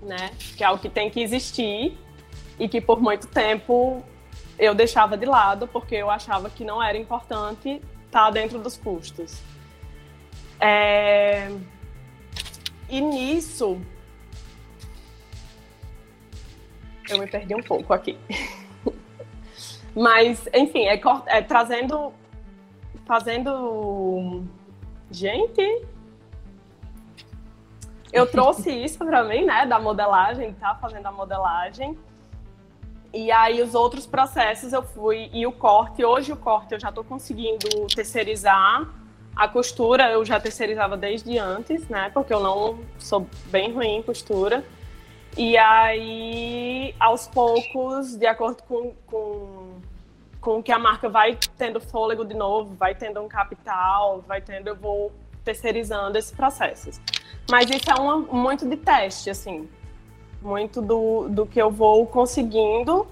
[0.00, 1.98] né, que é o que tem que existir
[2.60, 4.04] e que por muito tempo
[4.58, 8.76] eu deixava de lado porque eu achava que não era importante estar tá dentro dos
[8.76, 9.40] custos.
[10.60, 11.50] É...
[12.88, 13.80] E nisso.
[17.08, 18.18] Eu me perdi um pouco aqui.
[19.96, 22.12] Mas, enfim, é, é trazendo.
[23.06, 24.44] Fazendo.
[25.10, 25.88] Gente,
[28.12, 31.98] eu trouxe isso para mim, né, da modelagem, tá fazendo a modelagem.
[33.12, 36.90] E aí os outros processos eu fui e o corte, hoje o corte eu já
[36.90, 38.88] estou conseguindo terceirizar
[39.34, 42.10] a costura eu já terceirizava desde antes, né?
[42.12, 44.64] Porque eu não sou bem ruim em costura.
[45.36, 49.80] E aí, aos poucos, de acordo com, com,
[50.40, 54.68] com que a marca vai tendo fôlego de novo, vai tendo um capital, vai tendo,
[54.68, 55.12] eu vou
[55.44, 57.00] terceirizando esses processos.
[57.50, 59.68] Mas isso é uma, muito de teste, assim.
[60.40, 63.06] Muito do, do que eu vou conseguindo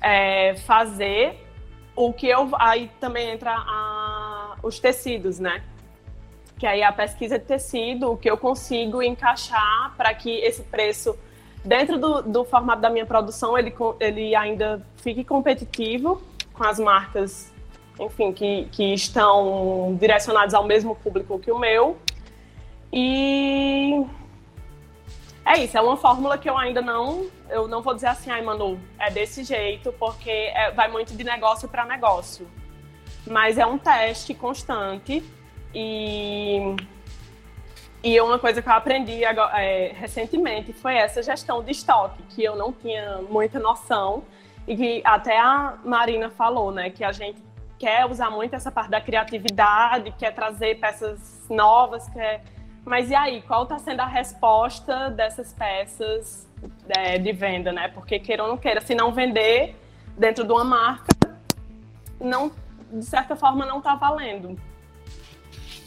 [0.00, 1.40] é, fazer.
[1.94, 2.50] O que eu.
[2.58, 5.62] Aí também entra a os tecidos, né?
[6.58, 11.16] Que aí a pesquisa de tecido, o que eu consigo encaixar para que esse preço,
[11.64, 16.22] dentro do, do formato da minha produção, ele, ele ainda fique competitivo
[16.52, 17.52] com as marcas,
[18.00, 21.98] enfim, que, que estão direcionadas ao mesmo público que o meu.
[22.92, 24.04] E
[25.44, 28.40] é isso, é uma fórmula que eu ainda não, eu não vou dizer assim, ai,
[28.40, 32.48] Manu, é desse jeito, porque é, vai muito de negócio para negócio.
[33.26, 35.22] Mas é um teste constante
[35.74, 36.74] e
[38.02, 42.44] e uma coisa que eu aprendi agora, é, recentemente foi essa gestão de estoque, que
[42.44, 44.24] eu não tinha muita noção
[44.68, 47.42] e que até a Marina falou, né, que a gente
[47.78, 52.42] quer usar muito essa parte da criatividade, quer trazer peças novas, quer
[52.84, 56.46] mas e aí, qual está sendo a resposta dessas peças
[56.88, 57.88] é, de venda, né?
[57.88, 59.76] Porque queira ou não queira, se não vender
[60.16, 61.14] dentro de uma marca,
[62.20, 62.52] não,
[62.92, 64.58] de certa forma, não está valendo.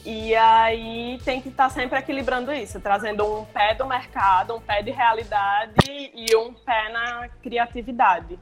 [0.05, 4.61] E aí tem que estar tá sempre equilibrando isso, trazendo um pé do mercado, um
[4.61, 8.39] pé de realidade e um pé na criatividade.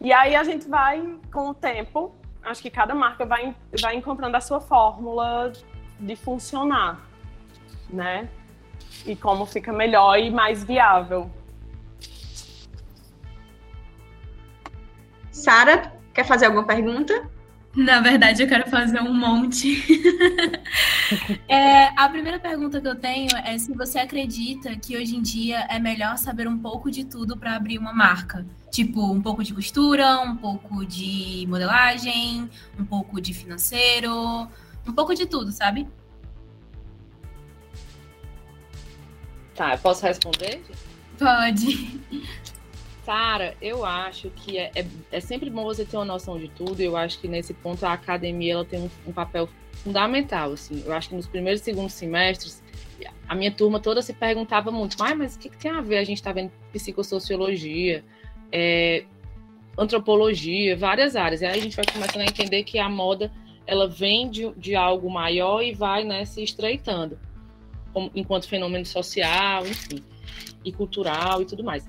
[0.00, 4.36] E aí a gente vai, com o tempo, acho que cada marca vai, vai encontrando
[4.36, 5.52] a sua fórmula
[5.98, 7.00] de funcionar,
[7.92, 8.28] né?
[9.06, 11.30] E como fica melhor e mais viável.
[15.30, 17.28] Sara, quer fazer alguma pergunta?
[17.74, 19.80] Na verdade, eu quero fazer um monte.
[21.48, 25.60] é, a primeira pergunta que eu tenho é se você acredita que hoje em dia
[25.68, 28.44] é melhor saber um pouco de tudo para abrir uma marca.
[28.72, 34.48] Tipo, um pouco de costura, um pouco de modelagem, um pouco de financeiro,
[34.86, 35.86] um pouco de tudo, sabe?
[39.54, 40.62] Tá, eu posso responder?
[41.18, 42.00] Pode.
[43.04, 46.80] Sara, eu acho que é, é, é, sempre bom você ter uma noção de tudo.
[46.80, 49.48] Eu acho que nesse ponto a academia ela tem um, um papel
[49.82, 50.52] fundamental.
[50.52, 50.82] Assim.
[50.84, 52.62] Eu acho que nos primeiros e segundos semestres,
[53.28, 55.98] a minha turma toda se perguntava muito, ah, mas o que, que tem a ver?
[55.98, 58.04] A gente está vendo psicossociologia,
[58.52, 59.04] é,
[59.76, 61.40] antropologia, várias áreas.
[61.40, 63.32] E aí a gente vai começando a entender que a moda
[63.66, 67.18] ela vem de, de algo maior e vai né, se estreitando,
[67.92, 70.02] como, enquanto fenômeno social, enfim,
[70.64, 71.88] e cultural e tudo mais.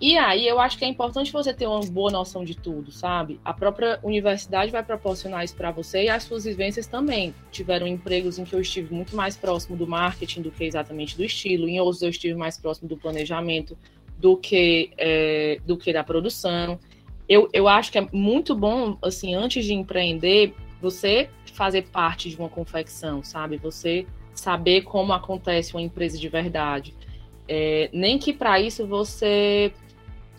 [0.00, 3.40] E aí eu acho que é importante você ter uma boa noção de tudo, sabe?
[3.44, 7.34] A própria universidade vai proporcionar isso para você e as suas vivências também.
[7.50, 11.24] Tiveram empregos em que eu estive muito mais próximo do marketing do que exatamente do
[11.24, 13.78] estilo, em outros eu estive mais próximo do planejamento
[14.18, 16.78] do que é, do que da produção.
[17.28, 22.36] Eu, eu acho que é muito bom, assim, antes de empreender, você fazer parte de
[22.36, 23.56] uma confecção, sabe?
[23.58, 26.94] Você saber como acontece uma empresa de verdade.
[27.46, 29.72] É, nem que para isso você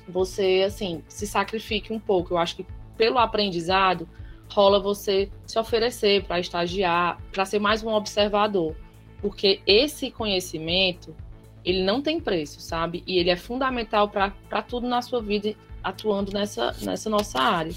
[0.07, 2.33] você, assim, se sacrifique um pouco.
[2.33, 4.07] Eu acho que pelo aprendizado
[4.51, 8.75] rola você se oferecer para estagiar, para ser mais um observador,
[9.21, 11.15] porque esse conhecimento
[11.63, 13.03] ele não tem preço, sabe?
[13.07, 17.73] E ele é fundamental para tudo na sua vida atuando nessa, nessa nossa área.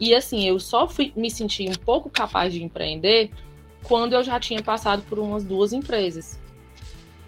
[0.00, 3.30] E assim, eu só fui me sentir um pouco capaz de empreender
[3.82, 6.38] quando eu já tinha passado por umas duas empresas.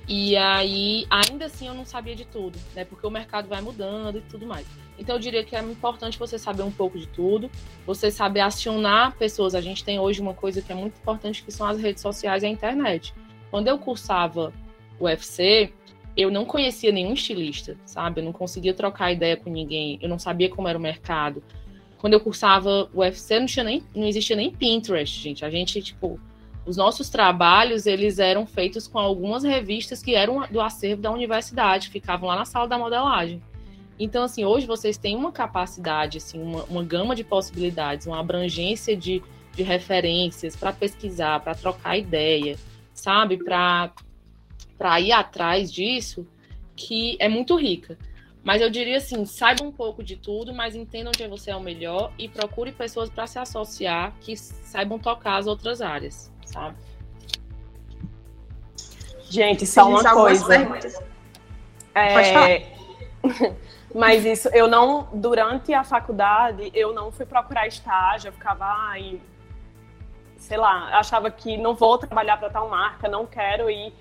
[0.08, 2.84] E aí, ainda assim, eu não sabia de tudo, né?
[2.84, 4.66] Porque o mercado vai mudando e tudo mais.
[4.98, 7.48] Então, eu diria que é importante você saber um pouco de tudo,
[7.86, 9.54] você saber acionar pessoas.
[9.54, 12.42] A gente tem hoje uma coisa que é muito importante, que são as redes sociais
[12.42, 13.14] e a internet.
[13.50, 14.52] Quando eu cursava
[14.98, 15.72] o UFC,
[16.16, 18.20] eu não conhecia nenhum estilista, sabe?
[18.20, 21.42] Eu não conseguia trocar ideia com ninguém, eu não sabia como era o mercado.
[21.98, 25.44] Quando eu cursava o UFC, não, tinha nem, não existia nem Pinterest, gente.
[25.44, 26.18] A gente, tipo,
[26.70, 31.88] os nossos trabalhos eles eram feitos com algumas revistas que eram do acervo da universidade,
[31.88, 33.42] ficavam lá na sala da modelagem.
[33.98, 38.96] Então, assim, hoje vocês têm uma capacidade, assim, uma, uma gama de possibilidades, uma abrangência
[38.96, 39.20] de,
[39.52, 42.56] de referências para pesquisar, para trocar ideia,
[42.94, 43.36] sabe?
[43.36, 46.24] Para ir atrás disso,
[46.76, 47.98] que é muito rica.
[48.44, 51.60] Mas eu diria assim, saiba um pouco de tudo, mas entenda onde você é o
[51.60, 56.76] melhor e procure pessoas para se associar que saibam tocar as outras áreas sabe?
[59.22, 60.54] Gente, só uma coisa.
[61.94, 62.14] É...
[62.14, 63.56] Pode falar.
[63.94, 69.20] Mas isso, eu não, durante a faculdade, eu não fui procurar estágio, eu ficava, ai,
[70.38, 73.92] sei lá, achava que não vou trabalhar para tal marca, não quero ir.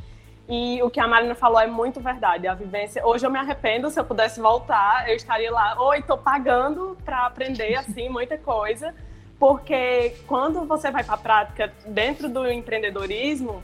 [0.48, 2.48] E o que a Marina falou é muito verdade.
[2.48, 3.06] A vivência.
[3.06, 5.80] Hoje eu me arrependo, se eu pudesse voltar, eu estaria lá.
[5.80, 8.94] Oi, tô pagando para aprender assim muita coisa
[9.40, 13.64] porque quando você vai para a prática dentro do empreendedorismo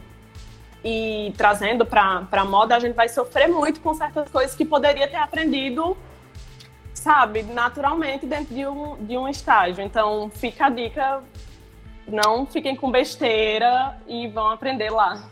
[0.84, 5.08] e trazendo para a moda, a gente vai sofrer muito com certas coisas que poderia
[5.08, 5.98] ter aprendido,
[6.94, 9.84] sabe, naturalmente dentro de um, de um estágio.
[9.84, 11.24] Então, fica a dica,
[12.08, 15.28] não fiquem com besteira e vão aprender lá.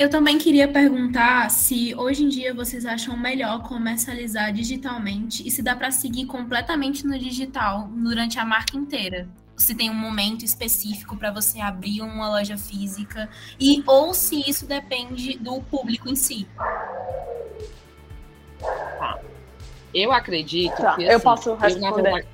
[0.00, 5.62] Eu também queria perguntar se hoje em dia vocês acham melhor comercializar digitalmente e se
[5.62, 9.28] dá para seguir completamente no digital durante a marca inteira.
[9.54, 13.28] Se tem um momento específico para você abrir uma loja física
[13.60, 16.48] e ou se isso depende do público em si.
[18.58, 19.18] Tá.
[19.92, 22.26] Eu acredito tá, que assim, eu posso responder.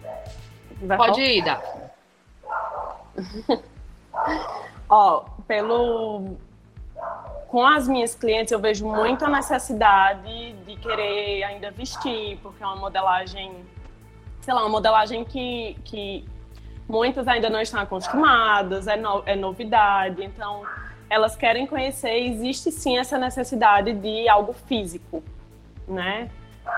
[0.81, 1.61] Eu, Pode ir, Dá.
[4.89, 6.37] Ó, pelo
[7.57, 12.77] com as minhas clientes eu vejo muita necessidade de querer ainda vestir, porque é uma
[12.77, 13.51] modelagem,
[14.43, 16.23] sei lá, uma modelagem que, que
[16.87, 20.65] muitas ainda não estão acostumadas, é, no, é novidade, então
[21.09, 25.25] elas querem conhecer, existe sim essa necessidade de algo físico,
[25.89, 26.31] né?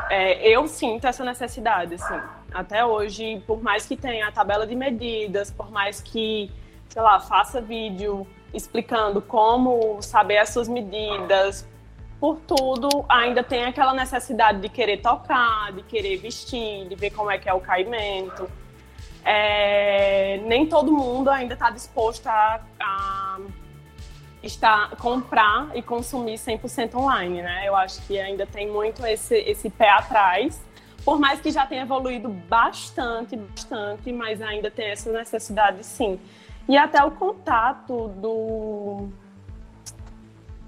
[0.09, 2.21] É, eu sinto essa necessidade, assim.
[2.55, 6.53] Até hoje, por mais que tenha a tabela de medidas, por mais que,
[6.89, 11.67] sei lá, faça vídeo explicando como saber as suas medidas,
[12.21, 17.31] por tudo, ainda tem aquela necessidade de querer tocar, de querer vestir, de ver como
[17.31, 18.51] é que é o caimento.
[19.25, 23.39] É, nem todo mundo ainda está disposto a, a
[24.43, 27.63] estar, comprar e consumir 100% online, né?
[27.67, 30.61] Eu acho que ainda tem muito esse, esse pé atrás,
[31.05, 36.19] por mais que já tenha evoluído bastante, bastante, mas ainda tem essa necessidade sim.
[36.69, 39.09] E até o contato do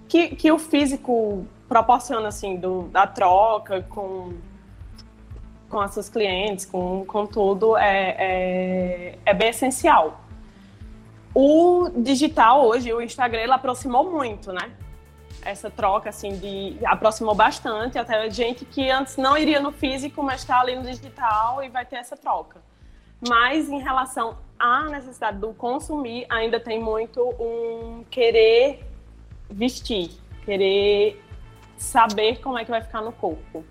[0.09, 4.33] que, que o físico proporciona, assim, do, da troca com,
[5.69, 10.25] com as suas clientes, com, com tudo, é, é, é bem essencial.
[11.35, 14.73] O digital hoje, o Instagram, ele aproximou muito, né?
[15.43, 20.41] Essa troca, assim, de aproximou bastante, até gente que antes não iria no físico, mas
[20.41, 22.61] está ali no digital e vai ter essa troca.
[23.29, 28.85] Mas em relação à necessidade do consumir, ainda tem muito um querer
[29.51, 30.11] vestir,
[30.45, 31.23] querer
[31.77, 33.65] saber como é que vai ficar no corpo.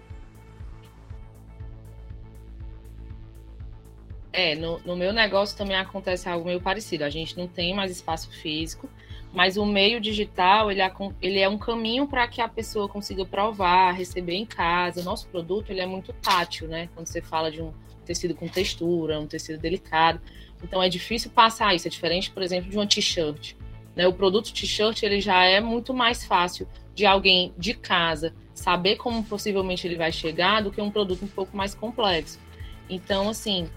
[4.31, 7.03] É, no, no, meu negócio também acontece algo meio parecido.
[7.03, 8.87] A gente não tem mais espaço físico,
[9.33, 10.91] mas o meio digital ele é,
[11.21, 15.01] ele é um caminho para que a pessoa consiga provar, receber em casa.
[15.01, 16.89] O nosso produto ele é muito tátil, né?
[16.93, 17.73] Quando você fala de um
[18.09, 20.19] tecido com textura, um tecido delicado,
[20.63, 21.87] então é difícil passar isso.
[21.87, 23.53] É diferente, por exemplo, de uma t-shirt.
[23.95, 24.07] Né?
[24.07, 29.23] O produto t-shirt ele já é muito mais fácil de alguém de casa saber como
[29.23, 32.39] possivelmente ele vai chegar do que um produto um pouco mais complexo.
[32.89, 33.69] Então, assim,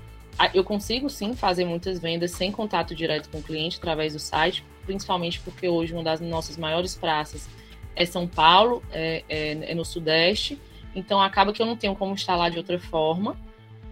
[0.55, 4.65] eu consigo sim fazer muitas vendas sem contato direto com o cliente através do site,
[4.87, 7.49] principalmente porque hoje uma das nossas maiores praças
[7.95, 10.59] é São Paulo, é, é, é no Sudeste,
[10.95, 13.37] então acaba que eu não tenho como instalar de outra forma,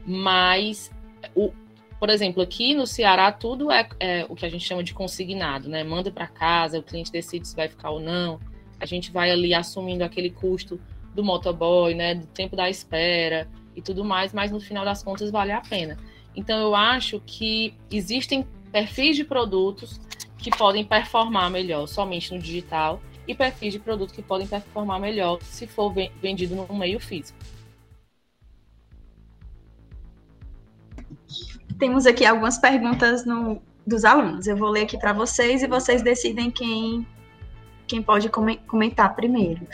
[0.06, 0.90] mas
[1.34, 1.52] o,
[1.98, 5.68] por exemplo, aqui no Ceará, tudo é, é o que a gente chama de consignado,
[5.68, 5.84] né?
[5.84, 8.40] Manda para casa, o cliente decide se vai ficar ou não.
[8.78, 10.80] A gente vai ali assumindo aquele custo
[11.14, 12.14] do motoboy, né?
[12.14, 15.96] Do tempo da espera e tudo mais, mas no final das contas vale a pena.
[16.34, 20.00] Então, eu acho que existem perfis de produtos
[20.38, 25.38] que podem performar melhor somente no digital e perfis de produto que podem performar melhor
[25.42, 27.38] se for vendido no meio físico.
[31.80, 34.46] Temos aqui algumas perguntas no, dos alunos.
[34.46, 37.04] Eu vou ler aqui para vocês e vocês decidem quem,
[37.88, 39.66] quem pode comentar primeiro.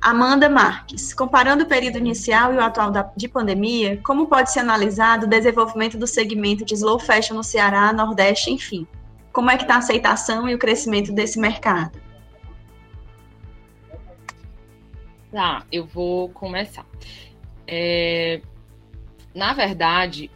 [0.00, 4.60] Amanda Marques, comparando o período inicial e o atual da, de pandemia, como pode ser
[4.60, 8.86] analisado o desenvolvimento do segmento de slow fashion no Ceará, Nordeste, enfim?
[9.32, 11.98] Como é que está a aceitação e o crescimento desse mercado?
[15.30, 16.84] Tá, eu vou começar.
[17.66, 18.42] É,
[19.34, 20.30] na verdade,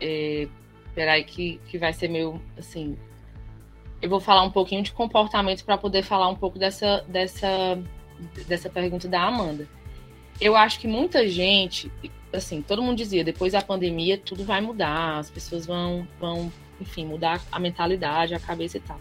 [0.00, 0.48] é,
[0.94, 2.96] peraí, que, que vai ser meio assim.
[4.00, 7.82] Eu vou falar um pouquinho de comportamento para poder falar um pouco dessa, dessa,
[8.46, 9.68] dessa pergunta da Amanda.
[10.40, 11.90] Eu acho que muita gente,
[12.32, 17.06] assim, todo mundo dizia, depois da pandemia tudo vai mudar, as pessoas vão, vão enfim,
[17.06, 19.00] mudar a mentalidade, a cabeça e tal.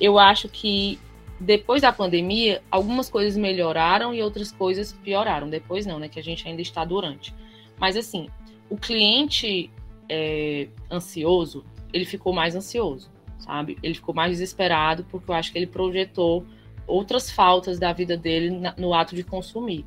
[0.00, 0.98] Eu acho que
[1.38, 5.48] depois da pandemia, algumas coisas melhoraram e outras coisas pioraram.
[5.48, 6.08] Depois não, né?
[6.08, 7.34] Que a gente ainda está durante.
[7.78, 8.28] Mas assim,
[8.70, 9.70] o cliente
[10.08, 13.78] é, ansioso, ele ficou mais ansioso, sabe?
[13.82, 16.44] Ele ficou mais desesperado porque eu acho que ele projetou
[16.86, 19.84] outras faltas da vida dele no ato de consumir.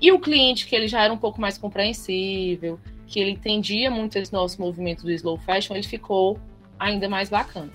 [0.00, 4.16] E o cliente que ele já era um pouco mais compreensível, que ele entendia muito
[4.16, 6.38] esse nosso movimento do slow fashion, ele ficou
[6.78, 7.72] ainda mais bacana.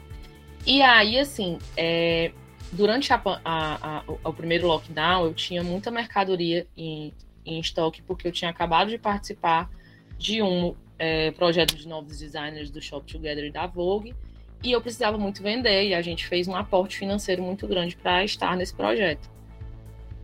[0.66, 2.32] E aí, assim, é,
[2.72, 7.14] durante a, a, a, o primeiro lockdown, eu tinha muita mercadoria em,
[7.46, 9.70] em estoque, porque eu tinha acabado de participar
[10.18, 14.14] de um é, projeto de novos designers do Shop Together e da Vogue,
[14.62, 18.24] e eu precisava muito vender, e a gente fez um aporte financeiro muito grande para
[18.26, 19.30] estar nesse projeto.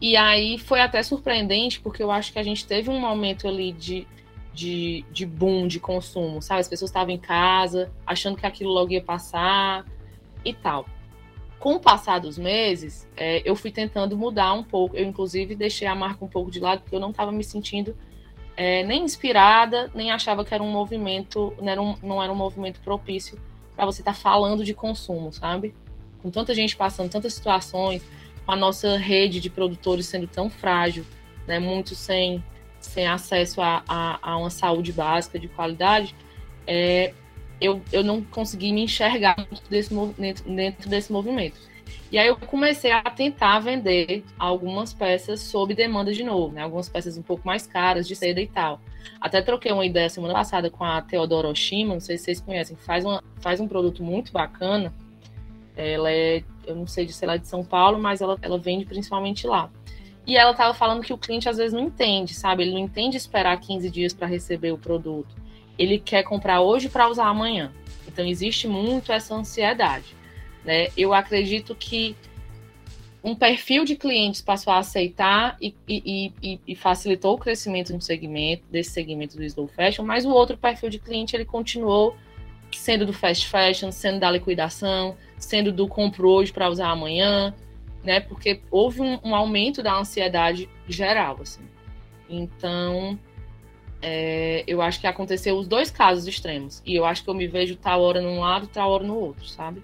[0.01, 3.71] E aí foi até surpreendente, porque eu acho que a gente teve um momento ali
[3.71, 4.05] de,
[4.53, 6.59] de, de boom de consumo, sabe?
[6.59, 9.85] As pessoas estavam em casa, achando que aquilo logo ia passar
[10.43, 10.85] e tal.
[11.57, 14.97] Com o passar dos meses, é, eu fui tentando mudar um pouco.
[14.97, 17.95] Eu, inclusive, deixei a marca um pouco de lado, porque eu não estava me sentindo
[18.57, 22.35] é, nem inspirada, nem achava que era um movimento, não era um, não era um
[22.35, 23.39] movimento propício
[23.75, 25.73] para você estar tá falando de consumo, sabe?
[26.21, 28.01] Com tanta gente passando tantas situações,
[28.45, 31.05] com a nossa rede de produtores sendo tão frágil,
[31.47, 32.43] né, muito sem,
[32.79, 36.15] sem acesso a, a, a uma saúde básica de qualidade,
[36.65, 37.13] é,
[37.59, 39.93] eu, eu não consegui me enxergar dentro desse,
[40.45, 41.59] dentro desse movimento.
[42.11, 46.61] E aí eu comecei a tentar vender algumas peças sob demanda de novo, né?
[46.61, 48.79] Algumas peças um pouco mais caras, de seda e tal.
[49.19, 52.77] Até troquei uma ideia semana passada com a Teodoro Oshima, não sei se vocês conhecem,
[52.77, 54.93] faz, uma, faz um produto muito bacana.
[55.75, 58.85] Ela é, eu não sei de sei lá de São Paulo, mas ela, ela vende
[58.85, 59.69] principalmente lá.
[60.27, 62.63] E ela estava falando que o cliente às vezes não entende, sabe?
[62.63, 65.35] Ele não entende esperar 15 dias para receber o produto.
[65.77, 67.71] Ele quer comprar hoje para usar amanhã.
[68.07, 70.14] Então existe muito essa ansiedade.
[70.65, 70.87] Né?
[70.97, 72.15] Eu acredito que
[73.23, 78.01] um perfil de clientes passou a aceitar e, e, e, e, facilitou o crescimento no
[78.01, 82.15] segmento, desse segmento do slow fashion, mas o outro perfil de cliente ele continuou
[82.71, 87.53] sendo do fast fashion, sendo da liquidação, sendo do compro hoje para usar amanhã,
[88.03, 88.19] né?
[88.19, 91.63] Porque houve um, um aumento da ansiedade geral, assim.
[92.29, 93.17] Então,
[94.01, 96.81] é, eu acho que aconteceu os dois casos extremos.
[96.85, 99.47] E eu acho que eu me vejo tal hora num lado, tal hora no outro,
[99.47, 99.81] sabe?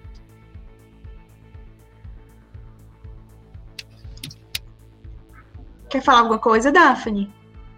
[5.92, 7.30] Quer falar alguma coisa, Daphne?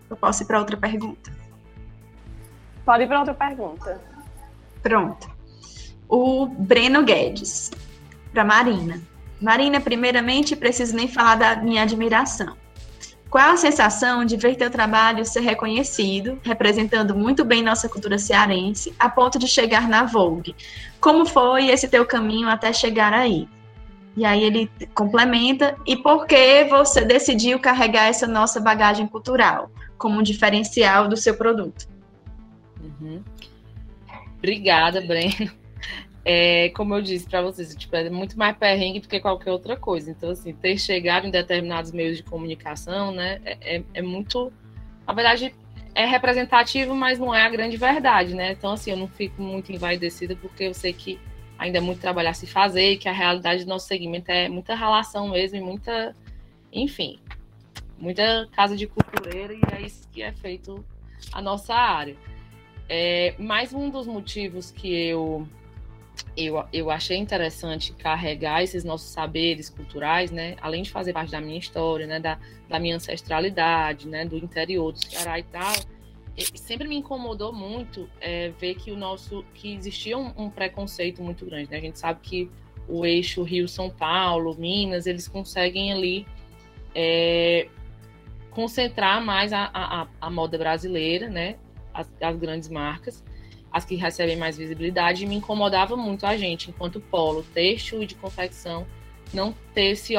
[0.08, 1.32] Eu posso ir para outra pergunta.
[2.84, 4.00] Pode ir para outra pergunta.
[4.80, 5.28] Pronto.
[6.08, 7.72] O Breno Guedes,
[8.32, 9.02] para Marina.
[9.42, 12.56] Marina, primeiramente, preciso nem falar da minha admiração.
[13.28, 18.94] Qual a sensação de ver teu trabalho ser reconhecido, representando muito bem nossa cultura cearense,
[18.96, 20.54] a ponto de chegar na Vogue?
[21.00, 23.48] Como foi esse teu caminho até chegar aí?
[24.16, 30.20] E aí ele complementa, e por que você decidiu carregar essa nossa bagagem cultural como
[30.20, 31.88] um diferencial do seu produto?
[32.80, 33.22] Uhum.
[34.38, 35.50] Obrigada, Breno.
[36.26, 39.76] É, como eu disse para vocês, tipo, é muito mais perrengue do que qualquer outra
[39.76, 40.10] coisa.
[40.10, 44.50] Então, assim, ter chegado em determinados meios de comunicação, né, é, é, é muito.
[45.06, 45.54] Na verdade,
[45.94, 48.52] é representativo, mas não é a grande verdade, né?
[48.52, 51.20] Então, assim, eu não fico muito envaidecida porque eu sei que
[51.58, 54.48] ainda é muito trabalho a se fazer e que a realidade do nosso segmento é
[54.48, 56.14] muita relação mesmo e muita,
[56.72, 57.18] enfim,
[57.98, 60.84] muita casa de cultureira e é isso que é feito
[61.32, 62.16] a nossa área.
[62.88, 65.48] É, mais um dos motivos que eu,
[66.36, 71.40] eu, eu achei interessante carregar esses nossos saberes culturais, né, além de fazer parte da
[71.40, 72.38] minha história, né, da,
[72.68, 75.74] da minha ancestralidade, né, do interior do Ceará e tal,
[76.54, 81.46] sempre me incomodou muito é, ver que o nosso que existia um, um, preconceito muito
[81.46, 81.70] grande.
[81.70, 81.76] Né?
[81.76, 82.50] A gente sabe que
[82.88, 86.26] o eixo Rio São Paulo, Minas, eles conseguem ali
[86.94, 87.68] é,
[88.50, 91.56] concentrar mais a, a, a, moda brasileira, né?
[91.92, 93.22] As, as, grandes marcas,
[93.70, 98.06] as que recebem mais visibilidade, e me incomodava muito a gente, enquanto polo, têxtil e
[98.06, 98.86] de confecção,
[99.32, 100.14] não ter esse,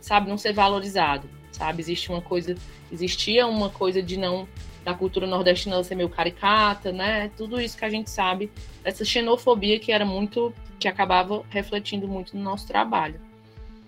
[0.00, 1.80] sabe, não ser valorizado, sabe?
[1.80, 2.54] Existe uma coisa,
[2.92, 4.46] existia uma coisa de não
[4.84, 7.30] da cultura nordestina ser meio caricata, né?
[7.36, 8.50] Tudo isso que a gente sabe,
[8.84, 13.18] essa xenofobia que era muito, que acabava refletindo muito no nosso trabalho.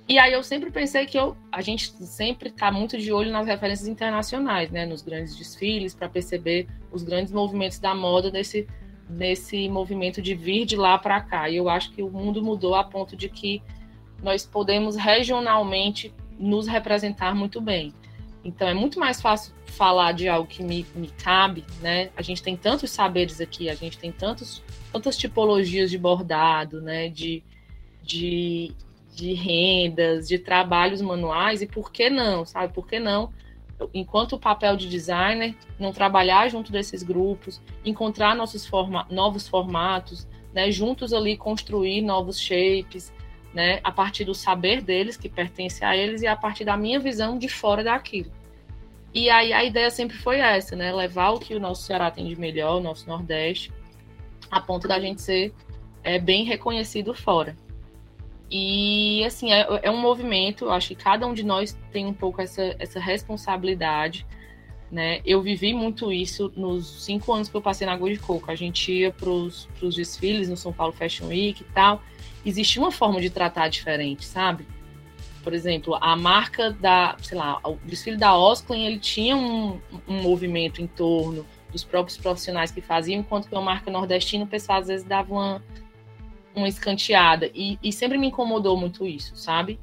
[0.09, 3.47] E aí eu sempre pensei que eu, a gente sempre está muito de olho nas
[3.47, 4.87] referências internacionais, né?
[4.87, 8.67] Nos grandes desfiles, para perceber os grandes movimentos da moda desse,
[9.09, 11.51] desse movimento de vir de lá para cá.
[11.51, 13.61] E eu acho que o mundo mudou a ponto de que
[14.23, 17.93] nós podemos regionalmente nos representar muito bem.
[18.47, 22.11] Então é muito mais fácil falar de algo que me, me cabe, né?
[22.17, 27.09] A gente tem tantos saberes aqui, a gente tem tantos, tantas tipologias de bordado, né?
[27.09, 27.43] De,
[28.05, 28.73] de,
[29.13, 32.73] de rendas, de trabalhos manuais, e por que não, sabe?
[32.73, 33.33] Por que não?
[33.93, 40.27] Enquanto o papel de designer, não trabalhar junto desses grupos, encontrar nossos forma, novos formatos,
[40.55, 40.71] né?
[40.71, 43.13] Juntos ali construir novos shapes,
[43.57, 47.01] né, a partir do saber deles, que pertence a eles, e a partir da minha
[47.01, 48.31] visão de fora daquilo.
[49.15, 52.27] E aí a ideia sempre foi essa, né, levar o que o nosso Ceará tem
[52.27, 53.73] de melhor, o nosso Nordeste,
[54.51, 55.55] a ponto da gente ser
[56.05, 57.57] é, bem reconhecido fora.
[58.51, 62.13] E, assim, é, é um movimento, eu acho que cada um de nós tem um
[62.13, 64.27] pouco essa, essa responsabilidade,
[64.93, 65.23] né?
[65.25, 68.51] Eu vivi muito isso nos cinco anos que eu passei na Água de Coco.
[68.51, 72.03] A gente ia para os desfiles no São Paulo Fashion Week e tal,
[72.49, 74.67] existia uma forma de tratar diferente, sabe?
[75.43, 80.23] Por exemplo, a marca da, sei lá, o desfile da Osclen, ele tinha um, um
[80.23, 84.81] movimento em torno dos próprios profissionais que faziam, enquanto que uma marca nordestina, o pessoal
[84.81, 85.63] às vezes dava uma,
[86.55, 87.51] uma escanteada.
[87.55, 89.79] E, e sempre me incomodou muito isso, sabe?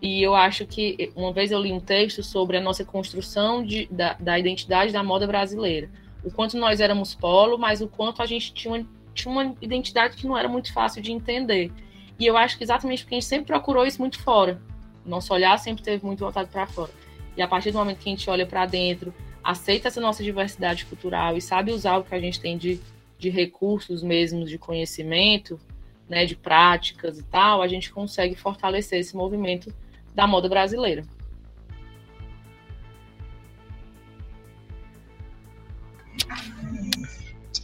[0.00, 3.86] E eu acho que uma vez eu li um texto sobre a nossa construção de,
[3.90, 5.90] da, da identidade da moda brasileira.
[6.22, 10.16] O quanto nós éramos polo, mas o quanto a gente tinha uma, tinha uma identidade
[10.16, 11.72] que não era muito fácil de entender.
[12.18, 14.60] E eu acho que exatamente porque a gente sempre procurou isso muito fora.
[15.04, 16.90] Nosso olhar sempre teve muito voltado para fora.
[17.36, 19.14] E a partir do momento que a gente olha para dentro,
[19.44, 22.80] aceita essa nossa diversidade cultural e sabe usar o que a gente tem de,
[23.18, 25.60] de recursos mesmo, de conhecimento,
[26.08, 29.72] né, de práticas e tal, a gente consegue fortalecer esse movimento
[30.14, 31.04] da moda brasileira.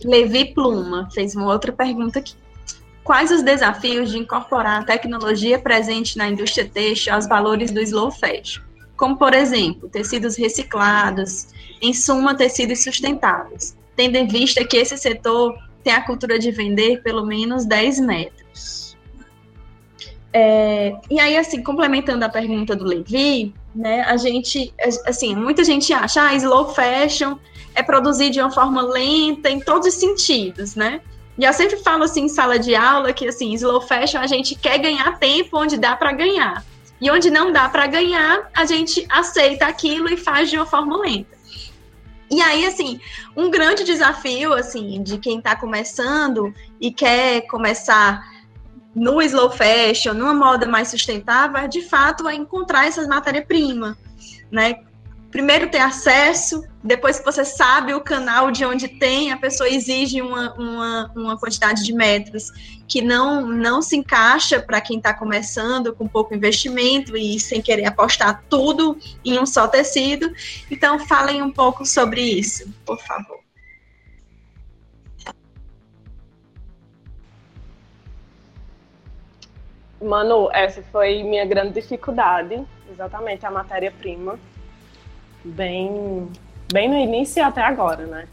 [0.05, 2.35] Levi Pluma fez uma outra pergunta aqui.
[3.05, 8.11] Quais os desafios de incorporar a tecnologia presente na indústria têxtil aos valores do slow
[8.11, 8.63] fashion?
[8.97, 11.49] Como, por exemplo, tecidos reciclados,
[11.81, 17.03] em suma, tecidos sustentáveis, tendo em vista que esse setor tem a cultura de vender
[17.03, 18.97] pelo menos 10 metros.
[20.33, 24.73] É, e aí, assim, complementando a pergunta do Levi, né, a gente,
[25.07, 27.37] assim, muita gente acha, ah, slow fashion
[27.75, 31.01] é produzir de uma forma lenta em todos os sentidos, né?
[31.39, 34.55] E eu sempre falo assim em sala de aula que assim, slow fashion a gente
[34.55, 36.65] quer ganhar tempo onde dá para ganhar.
[37.01, 40.97] E onde não dá para ganhar, a gente aceita aquilo e faz de uma forma
[40.99, 41.37] lenta.
[42.31, 43.01] E aí, assim,
[43.37, 48.27] um grande desafio, assim, de quem está começando e quer começar
[48.95, 53.97] no slow fashion, numa moda mais sustentável, é, de fato, é encontrar essas matérias-primas,
[54.51, 54.77] né?
[55.33, 60.21] Primeiro ter acesso, depois que você sabe o canal de onde tem, a pessoa exige
[60.21, 62.51] uma, uma, uma quantidade de metros
[62.87, 67.87] que não, não se encaixa para quem está começando com pouco investimento e sem querer
[67.87, 70.31] apostar tudo em um só tecido.
[70.71, 73.41] Então, falem um pouco sobre isso, por favor.
[79.99, 84.39] Manu, essa foi minha grande dificuldade, exatamente a matéria-prima
[85.45, 86.29] bem,
[86.73, 88.29] bem no início até agora, né?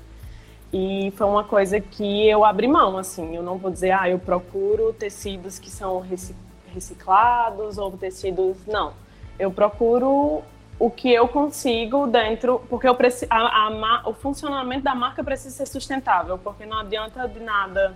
[0.71, 3.35] E foi uma coisa que eu abri mão, assim.
[3.35, 6.03] Eu não vou dizer, ah, eu procuro tecidos que são
[6.73, 8.57] reciclados ou tecidos.
[8.67, 8.93] Não.
[9.39, 10.43] Eu procuro
[10.77, 15.53] o que eu consigo dentro, porque eu preciso, a, a, o funcionamento da marca precisa
[15.53, 17.93] ser sustentável, porque não adianta de nada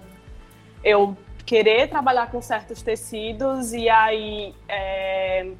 [0.83, 5.51] eu querer trabalhar com certos tecidos e aí é,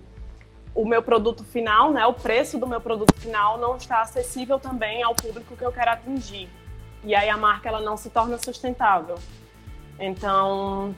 [0.76, 5.04] o meu produto final, né, o preço do meu produto final não está acessível também
[5.04, 6.50] ao público que eu quero atingir.
[7.04, 9.16] E aí a marca ela não se torna sustentável.
[10.00, 10.96] Então,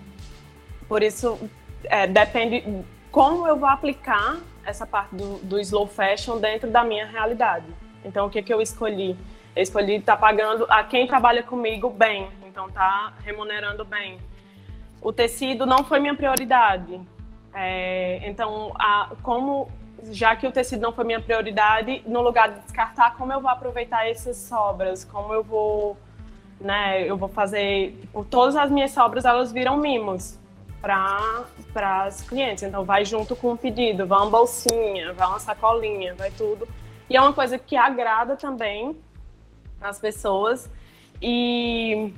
[0.88, 1.38] por isso
[1.84, 2.64] é, depende
[3.12, 7.68] como eu vou aplicar essa parte do, do, slow fashion dentro da minha realidade.
[8.04, 9.18] Então, o que que eu escolhi?
[9.56, 14.20] Eu escolhi estar tá pagando a quem trabalha comigo bem, então tá remunerando bem.
[15.02, 17.00] O tecido não foi minha prioridade.
[17.56, 19.70] É, então, a, como
[20.12, 23.50] já que o tecido não foi minha prioridade, no lugar de descartar, como eu vou
[23.50, 25.06] aproveitar essas sobras?
[25.06, 25.98] Como eu vou,
[26.60, 27.10] né?
[27.10, 30.38] Eu vou fazer, tipo, todas as minhas sobras elas viram mimos
[30.82, 31.46] para
[32.06, 32.62] as clientes.
[32.64, 36.68] Então, vai junto com o pedido, vai uma bolsinha, vai uma sacolinha, vai tudo.
[37.10, 38.96] E é uma coisa que agrada também
[39.82, 40.70] as pessoas.
[41.22, 42.14] E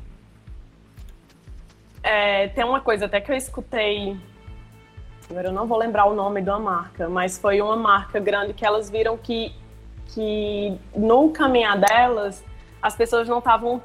[2.02, 4.18] é, tem uma coisa até que eu escutei
[5.30, 8.66] agora eu não vou lembrar o nome da marca, mas foi uma marca grande que
[8.66, 9.54] elas viram que,
[10.08, 12.44] que no caminhar delas,
[12.82, 13.82] as pessoas não estavam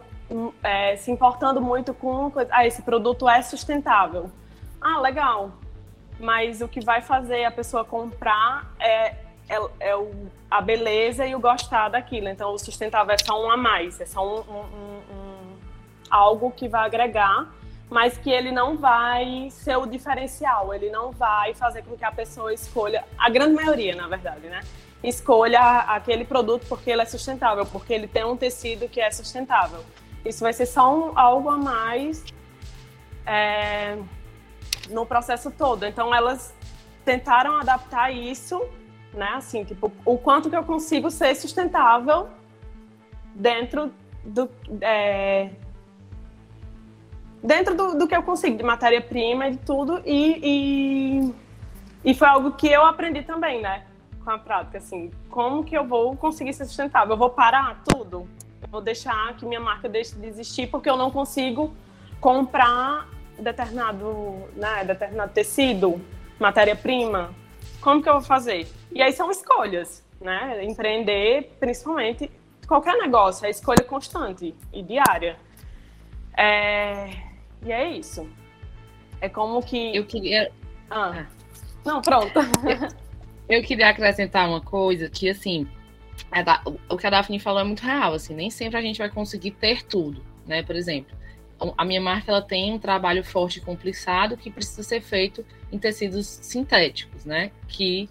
[0.62, 2.32] é, se importando muito com.
[2.50, 4.30] Ah, esse produto é sustentável.
[4.80, 5.50] Ah, legal.
[6.18, 9.14] Mas o que vai fazer a pessoa comprar é,
[9.48, 10.10] é, é o,
[10.50, 12.28] a beleza e o gostar daquilo.
[12.28, 15.56] Então, o sustentável é só um a mais, é só um, um, um
[16.08, 17.48] algo que vai agregar
[17.92, 22.10] mas que ele não vai ser o diferencial, ele não vai fazer com que a
[22.10, 24.60] pessoa escolha, a grande maioria, na verdade, né?
[25.02, 29.84] Escolha aquele produto porque ele é sustentável, porque ele tem um tecido que é sustentável.
[30.24, 32.24] Isso vai ser só um, algo a mais
[33.26, 33.98] é,
[34.88, 35.84] no processo todo.
[35.84, 36.54] Então, elas
[37.04, 38.64] tentaram adaptar isso,
[39.12, 39.32] né?
[39.34, 42.28] Assim, tipo, o quanto que eu consigo ser sustentável
[43.34, 43.92] dentro
[44.24, 44.48] do,
[44.80, 45.50] é,
[47.42, 51.32] dentro do, do que eu consigo, de matéria-prima e de tudo, e,
[52.04, 53.84] e, e, foi algo que eu aprendi também, né?
[54.24, 57.14] Com a prática, assim, como que eu vou conseguir ser sustentável?
[57.14, 58.28] Eu vou parar tudo?
[58.60, 61.74] Eu vou deixar que minha marca deixe de existir porque eu não consigo
[62.20, 66.00] comprar determinado, né, determinado tecido,
[66.38, 67.34] matéria-prima?
[67.80, 68.68] Como que eu vou fazer?
[68.92, 70.64] E aí são escolhas, né?
[70.64, 72.30] Empreender, principalmente,
[72.68, 75.36] qualquer negócio, é escolha constante e diária.
[76.38, 77.10] É,
[77.64, 78.28] e é isso.
[79.20, 79.96] É como que.
[79.96, 80.50] Eu queria.
[80.90, 81.20] Ah.
[81.20, 81.26] ah.
[81.84, 82.38] Não, pronto.
[82.38, 82.88] Eu,
[83.58, 85.66] eu, queria acrescentar uma coisa que, assim,
[86.44, 89.10] da, o que a Daphne falou é muito real, assim, nem sempre a gente vai
[89.10, 90.62] conseguir ter tudo, né?
[90.62, 91.16] Por exemplo,
[91.76, 95.78] a minha marca ela tem um trabalho forte e complicado que precisa ser feito em
[95.78, 97.50] tecidos sintéticos, né?
[97.68, 98.08] Que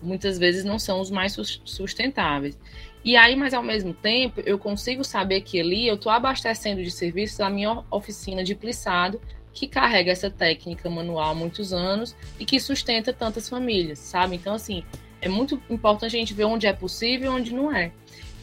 [0.00, 2.58] muitas vezes não são os mais sustentáveis.
[3.04, 6.90] E aí, mas ao mesmo tempo, eu consigo saber que ali eu estou abastecendo de
[6.90, 9.20] serviços a minha oficina de plissado,
[9.52, 14.36] que carrega essa técnica manual há muitos anos e que sustenta tantas famílias, sabe?
[14.36, 14.84] Então, assim,
[15.20, 17.92] é muito importante a gente ver onde é possível e onde não é.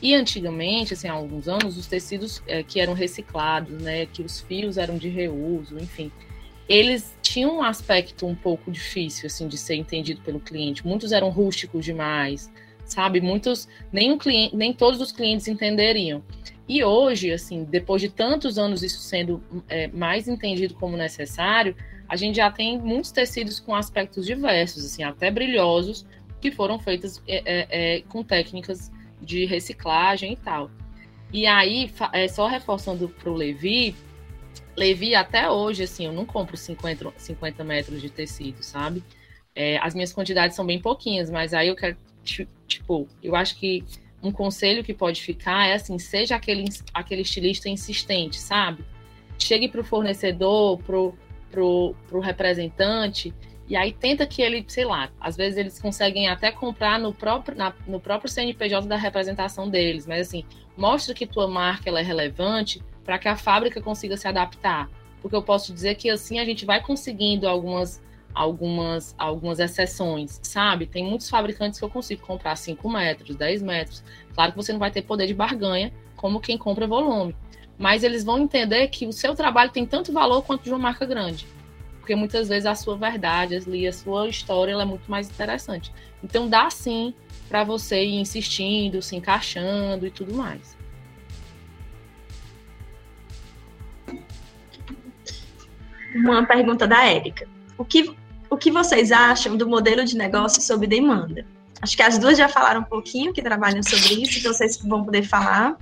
[0.02, 4.40] E antigamente, assim, há alguns anos, os tecidos é, que eram reciclados, né, que os
[4.42, 6.12] fios eram de reuso, enfim,
[6.70, 10.86] eles tinham um aspecto um pouco difícil, assim, de ser entendido pelo cliente.
[10.86, 12.50] Muitos eram rústicos demais,
[12.94, 13.22] sabe?
[13.22, 16.24] Muitos, nem, um cliente, nem todos os clientes entenderiam.
[16.68, 21.76] E hoje, assim, depois de tantos anos isso sendo é, mais entendido como necessário,
[22.08, 26.06] a gente já tem muitos tecidos com aspectos diversos, assim, até brilhosos,
[26.40, 30.70] que foram feitos é, é, é com técnicas de reciclagem e tal.
[31.32, 33.96] E aí, é, só reforçando para o Levi,
[34.76, 39.04] Levi até hoje, assim, eu não compro 50, 50 metros de tecido, sabe?
[39.54, 43.84] É, as minhas quantidades são bem pouquinhas, mas aí eu quero tipo, eu acho que
[44.22, 48.84] um conselho que pode ficar é assim, seja aquele, aquele estilista insistente, sabe?
[49.38, 51.16] Chegue para o fornecedor, pro,
[51.50, 53.34] pro, pro representante,
[53.70, 57.56] e aí tenta que ele, sei lá, às vezes eles conseguem até comprar no próprio,
[57.56, 60.44] na, no próprio CNPJ da representação deles, mas assim,
[60.76, 64.90] mostra que tua marca ela é relevante para que a fábrica consiga se adaptar.
[65.22, 68.02] Porque eu posso dizer que assim a gente vai conseguindo algumas
[68.40, 70.86] algumas, algumas exceções, sabe?
[70.86, 74.02] Tem muitos fabricantes que eu consigo comprar 5 metros, 10 metros.
[74.34, 77.36] Claro que você não vai ter poder de barganha como quem compra volume.
[77.78, 81.06] Mas eles vão entender que o seu trabalho tem tanto valor quanto de uma marca
[81.06, 81.46] grande.
[82.00, 85.92] Porque muitas vezes a sua verdade, a sua história é muito mais interessante.
[86.24, 87.14] Então dá sim
[87.50, 90.78] para você ir insistindo, se encaixando e tudo mais.
[96.16, 97.46] Uma pergunta da Érica.
[97.78, 98.14] O que,
[98.50, 101.46] o que vocês acham do modelo de negócio sob demanda?
[101.82, 105.04] Acho que as duas já falaram um pouquinho que trabalham sobre isso, então vocês vão
[105.04, 105.78] poder falar.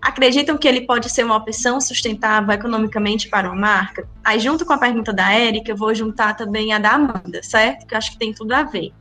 [0.00, 4.08] Acreditam que ele pode ser uma opção sustentável economicamente para uma marca?
[4.24, 7.86] Aí, junto com a pergunta da Érica, eu vou juntar também a da Amanda, certo?
[7.86, 8.92] Que eu acho que tem tudo a ver.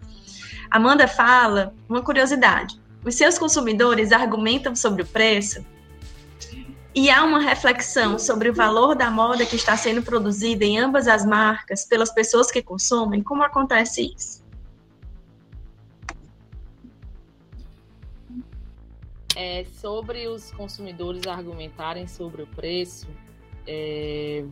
[0.69, 5.65] Amanda fala uma curiosidade: os seus consumidores argumentam sobre o preço
[6.93, 11.07] e há uma reflexão sobre o valor da moda que está sendo produzida em ambas
[11.07, 13.23] as marcas pelas pessoas que consomem?
[13.23, 14.41] Como acontece isso?
[19.35, 23.07] É, sobre os consumidores argumentarem sobre o preço,
[23.65, 24.43] é...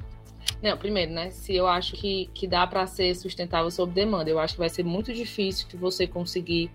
[0.64, 1.32] não, primeiro, né?
[1.32, 4.70] Se eu acho que, que dá para ser sustentável sob demanda, eu acho que vai
[4.70, 6.72] ser muito difícil que você conseguir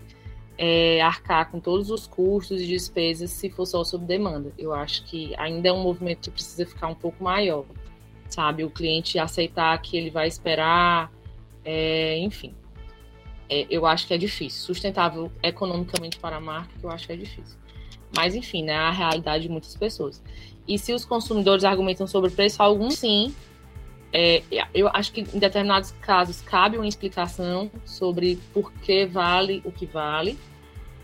[0.56, 4.52] é, arcar com todos os custos e despesas se for só sob demanda.
[4.56, 7.64] Eu acho que ainda é um movimento que precisa ficar um pouco maior,
[8.28, 8.64] sabe?
[8.64, 11.12] O cliente aceitar que ele vai esperar,
[11.64, 12.54] é, enfim.
[13.48, 14.62] É, eu acho que é difícil.
[14.62, 17.58] Sustentável economicamente para a marca, eu acho que é difícil.
[18.16, 20.22] Mas, enfim, né, a realidade de muitas pessoas.
[20.66, 23.34] E se os consumidores argumentam sobre preço, alguns sim,
[24.16, 29.72] é, eu acho que em determinados casos cabe uma explicação sobre por que vale o
[29.72, 30.38] que vale,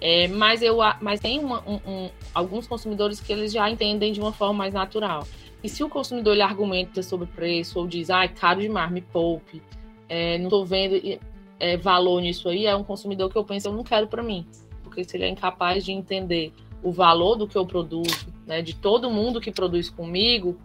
[0.00, 4.20] é, mas, eu, mas tem uma, um, um, alguns consumidores que eles já entendem de
[4.20, 5.26] uma forma mais natural.
[5.62, 9.00] E se o consumidor ele argumenta sobre preço ou diz, ah, é caro demais, me
[9.00, 9.60] poupe,
[10.08, 11.20] é, não estou vendo
[11.58, 14.46] é, valor nisso aí, é um consumidor que eu penso, eu não quero para mim.
[14.84, 18.74] Porque se ele é incapaz de entender o valor do que eu produzo, né, de
[18.74, 20.56] todo mundo que produz comigo,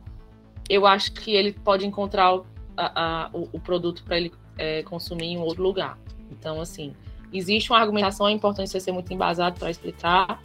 [0.70, 2.46] eu acho que ele pode encontrar o,
[2.76, 5.98] a, a, o, produto para ele é, consumir em outro lugar.
[6.32, 6.94] Então, assim,
[7.32, 10.42] existe uma argumentação, é importante você ser muito embasado para explicar,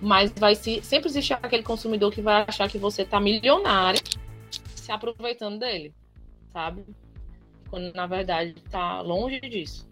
[0.00, 4.00] mas vai se, sempre existe aquele consumidor que vai achar que você está milionário
[4.74, 5.94] se aproveitando dele,
[6.52, 6.84] sabe?
[7.70, 9.88] Quando na verdade está longe disso.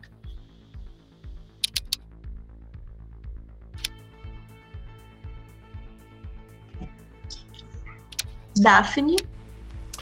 [8.55, 9.16] Daphne?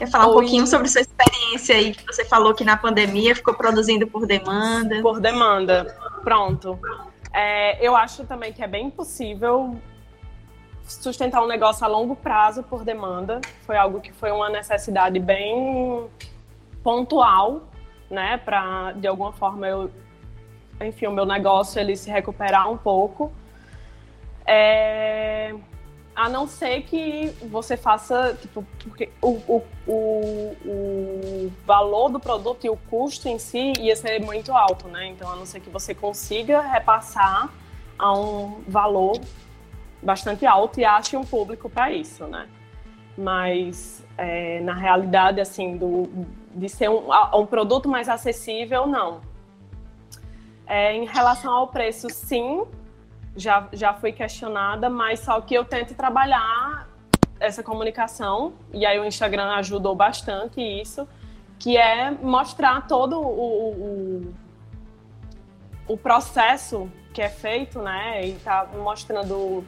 [0.01, 0.31] Quer falar Oi.
[0.31, 4.25] um pouquinho sobre sua experiência aí, que você falou que na pandemia ficou produzindo por
[4.25, 4.99] demanda?
[4.99, 6.79] Por demanda, pronto.
[7.31, 9.77] É, eu acho também que é bem possível
[10.87, 13.41] sustentar um negócio a longo prazo por demanda.
[13.63, 16.09] Foi algo que foi uma necessidade bem
[16.83, 17.61] pontual,
[18.09, 19.91] né, para de alguma forma eu,
[20.81, 23.31] enfim, o meu negócio ele se recuperar um pouco.
[24.47, 25.53] É,
[26.15, 32.65] a não ser que você faça, tipo, porque o, o, o, o, valor do produto
[32.65, 35.07] e o custo em si ia ser muito alto, né?
[35.07, 37.49] Então, a não ser que você consiga repassar
[37.97, 39.19] a um valor
[40.01, 42.47] bastante alto e ache um público para isso, né?
[43.17, 46.09] Mas, é, na realidade, assim, do,
[46.53, 49.21] de ser um, um produto mais acessível, não.
[50.67, 52.63] É, em relação ao preço, sim,
[53.35, 56.87] já, já fui questionada, mas só que eu tento trabalhar
[57.39, 61.07] essa comunicação, e aí o Instagram ajudou bastante isso,
[61.57, 64.33] que é mostrar todo o, o,
[65.87, 68.25] o processo que é feito, né?
[68.25, 69.65] E tá mostrando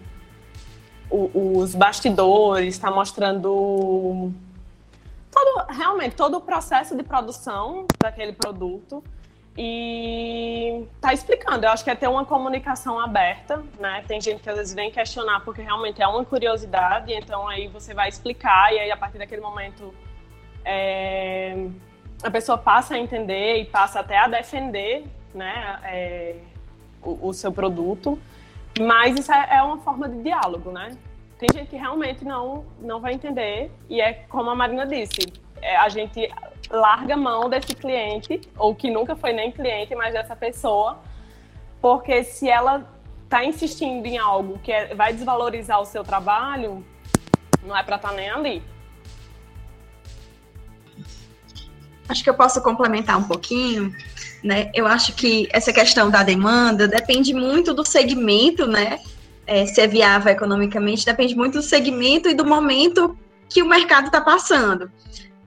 [1.09, 4.33] o, os bastidores, está mostrando
[5.31, 9.03] todo, realmente todo o processo de produção daquele produto
[9.57, 11.65] e tá explicando.
[11.65, 14.03] Eu acho que é ter uma comunicação aberta, né?
[14.07, 17.93] Tem gente que às vezes vem questionar porque realmente é uma curiosidade, então aí você
[17.93, 19.93] vai explicar e aí a partir daquele momento
[20.65, 21.67] é,
[22.23, 25.79] a pessoa passa a entender e passa até a defender, né?
[25.83, 26.35] É,
[27.03, 28.17] o, o, seu produto.
[28.79, 30.97] Mas isso é, é uma forma de diálogo, né?
[31.37, 35.31] Tem gente que realmente não não vai entender e é como a Marina disse,
[35.61, 36.27] é, a gente
[36.73, 40.99] larga mão desse cliente, ou que nunca foi nem cliente, mas dessa pessoa,
[41.81, 42.89] porque se ela
[43.23, 46.85] está insistindo em algo que é, vai desvalorizar o seu trabalho,
[47.63, 48.63] não é para estar tá nem ali.
[52.09, 53.93] Acho que eu posso complementar um pouquinho,
[54.43, 54.69] né?
[54.73, 58.99] Eu acho que essa questão da demanda depende muito do segmento, né?
[59.47, 63.17] É, se é viável economicamente, depende muito do segmento e do momento
[63.49, 64.91] que o mercado está passando.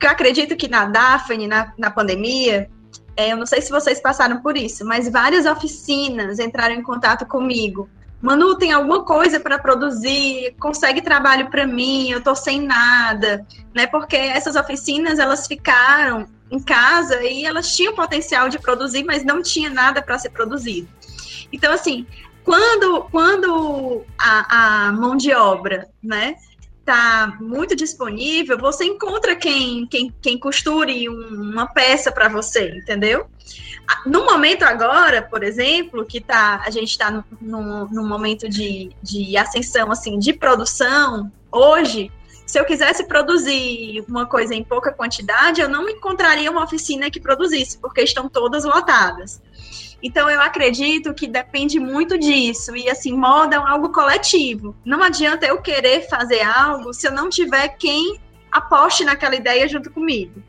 [0.00, 2.70] Eu acredito que na Daphne, na, na pandemia,
[3.16, 7.24] é, eu não sei se vocês passaram por isso, mas várias oficinas entraram em contato
[7.26, 7.88] comigo.
[8.20, 10.54] Manu, tem alguma coisa para produzir?
[10.58, 12.10] Consegue trabalho para mim?
[12.10, 13.86] Eu tô sem nada, né?
[13.86, 19.42] Porque essas oficinas elas ficaram em casa e elas tinham potencial de produzir, mas não
[19.42, 20.88] tinha nada para ser produzido.
[21.52, 22.06] Então, assim,
[22.44, 26.36] quando, quando a, a mão de obra, né,
[26.86, 33.26] está muito disponível, você encontra quem, quem, quem costure uma peça para você, entendeu?
[34.06, 39.90] No momento agora, por exemplo, que tá, a gente está num momento de, de ascensão
[39.90, 42.10] assim, de produção, hoje,
[42.46, 47.20] se eu quisesse produzir uma coisa em pouca quantidade, eu não encontraria uma oficina que
[47.20, 49.40] produzisse, porque estão todas lotadas.
[50.02, 54.76] Então eu acredito que depende muito disso e assim moda é algo coletivo.
[54.84, 58.20] Não adianta eu querer fazer algo se eu não tiver quem
[58.52, 60.42] aposte naquela ideia junto comigo,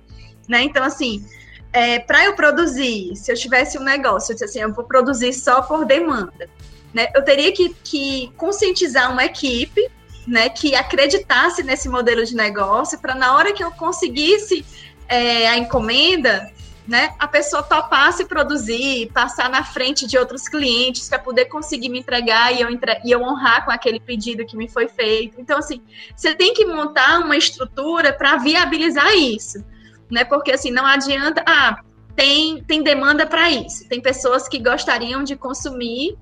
[0.48, 0.64] né?
[0.64, 1.26] Então assim,
[1.72, 5.34] é, para eu produzir, se eu tivesse um negócio, eu disse assim, eu vou produzir
[5.34, 6.50] só por demanda,
[6.93, 7.08] né?
[7.16, 9.89] Eu teria que, que conscientizar uma equipe,
[10.28, 14.66] né, que acreditasse nesse modelo de negócio para na hora que eu conseguisse
[15.08, 16.52] é, a encomenda,
[16.88, 22.00] né, a pessoa topasse produzir, passar na frente de outros clientes para poder conseguir me
[22.00, 23.02] entregar e eu, entre...
[23.04, 25.40] e eu honrar com aquele pedido que me foi feito.
[25.40, 25.82] Então, assim,
[26.16, 29.64] você tem que montar uma estrutura para viabilizar isso,
[30.10, 30.24] né?
[30.24, 31.82] Porque assim, não adianta, ah,
[32.16, 36.18] tem, tem demanda para isso, tem pessoas que gostariam de consumir,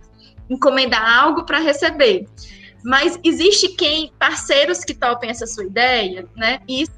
[0.50, 2.28] encomendar algo para receber.
[2.84, 6.60] Mas existe quem, parceiros que topem essa sua ideia, né?
[6.68, 6.92] Isso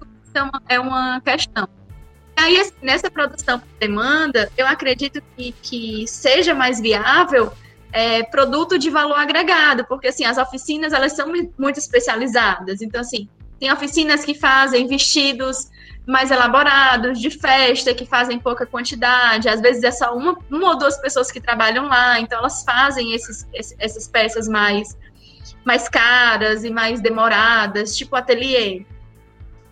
[0.69, 1.67] é uma questão
[2.37, 7.51] aí, assim, nessa produção por demanda, eu acredito que, que seja mais viável
[7.91, 11.27] é, produto de valor agregado, porque assim, as oficinas elas são
[11.57, 12.81] muito especializadas.
[12.81, 13.27] Então, assim,
[13.59, 15.69] tem oficinas que fazem vestidos
[16.05, 20.77] mais elaborados, de festa, que fazem pouca quantidade, às vezes é só uma, uma ou
[20.77, 23.45] duas pessoas que trabalham lá, então elas fazem esses,
[23.77, 24.97] essas peças mais,
[25.65, 28.85] mais caras e mais demoradas, tipo ateliê.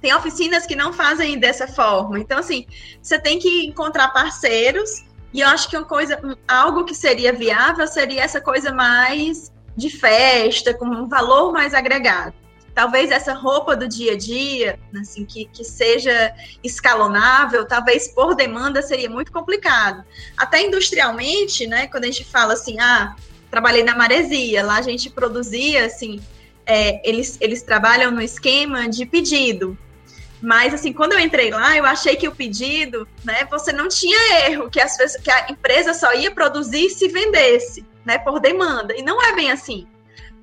[0.06, 2.20] Tem oficinas que não fazem dessa forma.
[2.20, 2.68] Então, assim,
[3.02, 5.04] você tem que encontrar parceiros.
[5.34, 9.90] E eu acho que uma coisa, algo que seria viável seria essa coisa mais de
[9.90, 12.36] festa, com um valor mais agregado.
[12.76, 16.32] Talvez essa roupa do dia a dia, assim, que, que seja
[16.64, 20.04] escalonável, talvez por demanda seria muito complicado.
[20.38, 23.16] Até industrialmente, né, quando a gente fala assim, ah,
[23.50, 26.22] trabalhei na maresia, lá a gente produzia, assim,
[26.64, 29.76] é, eles, eles trabalham no esquema de pedido.
[30.46, 34.46] Mas, assim, quando eu entrei lá, eu achei que o pedido, né, você não tinha
[34.48, 38.96] erro, que, as que a empresa só ia produzir se vendesse, né, por demanda.
[38.96, 39.88] E não é bem assim.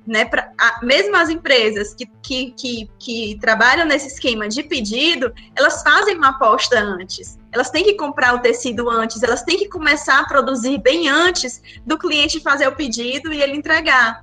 [0.05, 5.33] Né, pra, a, mesmo as empresas que, que, que, que trabalham nesse esquema de pedido,
[5.55, 7.39] elas fazem uma aposta antes.
[7.49, 11.61] Elas têm que comprar o tecido antes, elas têm que começar a produzir bem antes
[11.85, 14.21] do cliente fazer o pedido e ele entregar.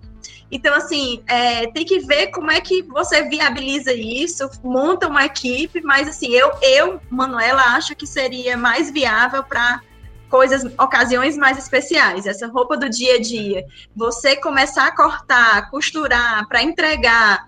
[0.51, 5.81] Então, assim, é, tem que ver como é que você viabiliza isso, monta uma equipe,
[5.83, 9.81] mas assim, eu, eu Manuela, acho que seria mais viável para
[10.29, 12.27] coisas, ocasiões mais especiais.
[12.27, 17.45] Essa roupa do dia a dia, você começar a cortar, costurar para entregar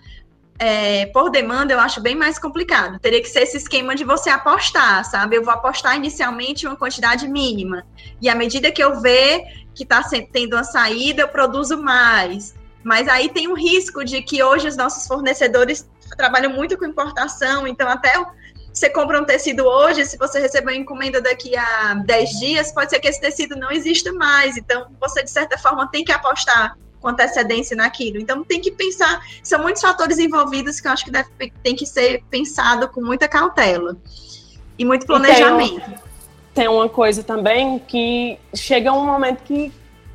[0.58, 3.00] é, por demanda, eu acho bem mais complicado.
[3.00, 5.36] Teria que ser esse esquema de você apostar, sabe?
[5.36, 7.84] Eu vou apostar inicialmente uma quantidade mínima.
[8.20, 9.42] E à medida que eu ver
[9.74, 12.54] que está tendo uma saída, eu produzo mais.
[12.82, 17.66] Mas aí tem um risco de que hoje os nossos fornecedores trabalham muito com importação,
[17.66, 18.12] então até
[18.72, 22.90] você compra um tecido hoje, se você receber uma encomenda daqui a 10 dias, pode
[22.90, 24.56] ser que esse tecido não exista mais.
[24.56, 28.18] Então, você, de certa forma, tem que apostar com antecedência naquilo.
[28.18, 29.20] Então, tem que pensar.
[29.42, 31.28] São muitos fatores envolvidos que eu acho que deve,
[31.62, 33.96] tem que ser pensado com muita cautela
[34.78, 35.76] e muito planejamento.
[35.76, 35.98] E tem,
[36.54, 39.70] tem uma coisa também que chega um momento que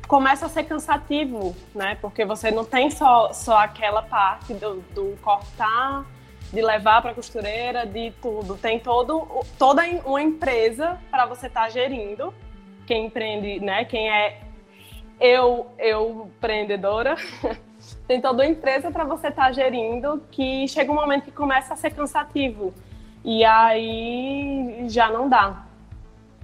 [0.08, 1.96] começa a ser cansativo, né?
[2.00, 6.06] Porque você não tem só, só aquela parte do, do cortar
[6.50, 8.56] de levar para a costureira, de tudo.
[8.56, 12.32] Tem todo, toda uma empresa para você estar tá gerindo.
[12.86, 13.84] Quem empreende, né?
[13.84, 14.40] Quem é
[15.20, 17.16] eu, eu empreendedora,
[18.08, 21.74] tem toda uma empresa para você estar tá gerindo que chega um momento que começa
[21.74, 22.72] a ser cansativo.
[23.22, 25.67] E aí já não dá.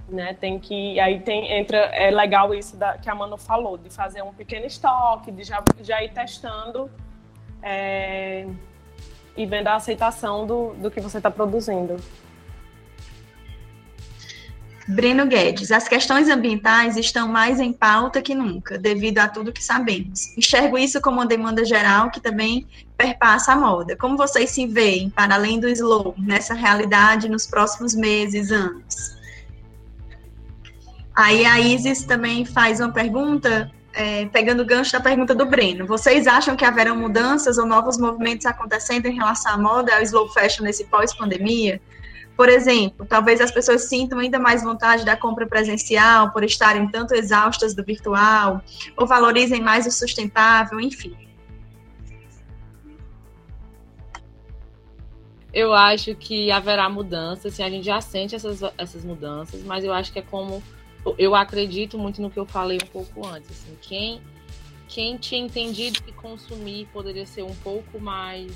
[0.07, 3.89] Né, tem que aí tem entra é legal isso da, que a Manu falou de
[3.89, 6.91] fazer um pequeno estoque de já, já ir testando
[7.59, 8.45] é,
[9.35, 11.97] e vendo a aceitação do, do que você está produzindo.
[14.87, 19.63] Breno Guedes, as questões ambientais estão mais em pauta que nunca, devido a tudo que
[19.63, 20.37] sabemos.
[20.37, 23.97] Enxergo isso como uma demanda geral que também perpassa a moda.
[23.97, 29.14] Como vocês se veem, para além do slow, nessa realidade nos próximos meses, anos?
[31.15, 35.87] Aí a Isis também faz uma pergunta é, pegando o gancho da pergunta do Breno,
[35.87, 40.27] vocês acham que haverão mudanças ou novos movimentos acontecendo em relação à moda, ao slow
[40.33, 41.81] fashion nesse pós-pandemia?
[42.35, 47.15] Por exemplo, talvez as pessoas sintam ainda mais vontade da compra presencial por estarem tanto
[47.15, 48.61] exaustas do virtual,
[48.97, 51.15] ou valorizem mais o sustentável, enfim.
[55.53, 59.93] Eu acho que haverá mudanças, assim, a gente já sente essas, essas mudanças, mas eu
[59.93, 60.61] acho que é como
[61.17, 63.51] eu acredito muito no que eu falei um pouco antes.
[63.51, 64.21] Assim, quem,
[64.87, 68.51] quem tinha entendido que consumir poderia ser um pouco mais,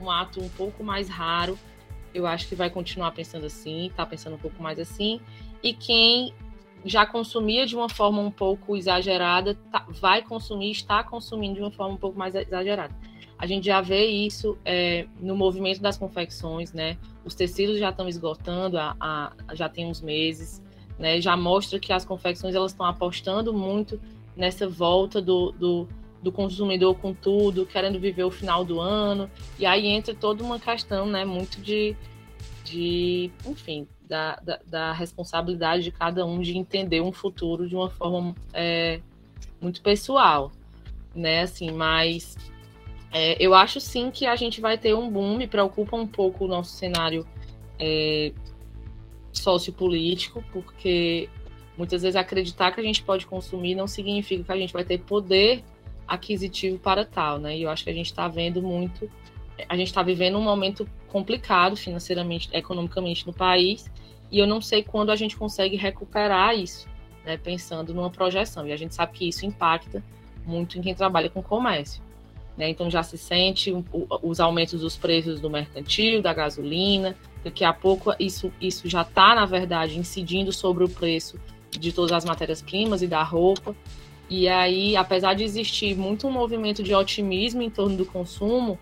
[0.00, 1.58] um ato um pouco mais raro,
[2.12, 5.20] eu acho que vai continuar pensando assim, tá pensando um pouco mais assim.
[5.62, 6.34] E quem
[6.84, 11.70] já consumia de uma forma um pouco exagerada, tá, vai consumir, está consumindo de uma
[11.70, 12.94] forma um pouco mais exagerada.
[13.38, 16.96] A gente já vê isso é, no movimento das confecções, né?
[17.24, 20.62] Os tecidos já estão esgotando, a, a, já tem uns meses
[20.98, 21.20] né?
[21.20, 24.00] Já mostra que as confecções elas estão apostando muito
[24.36, 25.88] nessa volta do, do,
[26.22, 30.58] do, consumidor com tudo, querendo viver o final do ano, e aí entra toda uma
[30.58, 31.24] questão, né?
[31.24, 31.96] Muito de,
[32.64, 37.90] de enfim, da, da, da responsabilidade de cada um de entender um futuro de uma
[37.90, 39.00] forma é,
[39.60, 40.52] muito pessoal,
[41.14, 41.42] né?
[41.42, 42.36] Assim, mas
[43.12, 46.44] é, eu acho sim que a gente vai ter um boom, me preocupa um pouco
[46.44, 47.26] o nosso cenário
[47.78, 48.32] é,
[49.38, 51.28] sociopolítico, porque
[51.76, 54.98] muitas vezes acreditar que a gente pode consumir não significa que a gente vai ter
[54.98, 55.62] poder
[56.06, 57.56] aquisitivo para tal, né?
[57.56, 59.10] E eu acho que a gente está vendo muito,
[59.68, 63.90] a gente está vivendo um momento complicado financeiramente, economicamente no país,
[64.30, 66.88] e eu não sei quando a gente consegue recuperar isso,
[67.24, 67.36] né?
[67.36, 70.02] Pensando numa projeção, e a gente sabe que isso impacta
[70.44, 72.05] muito em quem trabalha com comércio.
[72.56, 72.70] Né?
[72.70, 73.72] Então já se sente
[74.22, 79.32] os aumentos dos preços do mercantil, da gasolina, Daqui a pouco isso, isso já está,
[79.32, 81.38] na verdade, incidindo sobre o preço
[81.70, 83.72] de todas as matérias-primas e da roupa.
[84.28, 88.76] E aí, apesar de existir muito um movimento de otimismo em torno do consumo,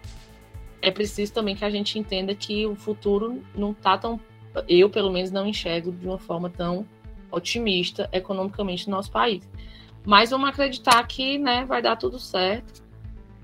[0.80, 4.18] é preciso também que a gente entenda que o futuro não está tão.
[4.66, 6.86] Eu, pelo menos, não enxergo de uma forma tão
[7.30, 9.46] otimista economicamente no nosso país.
[10.06, 12.82] Mas vamos acreditar que né, vai dar tudo certo.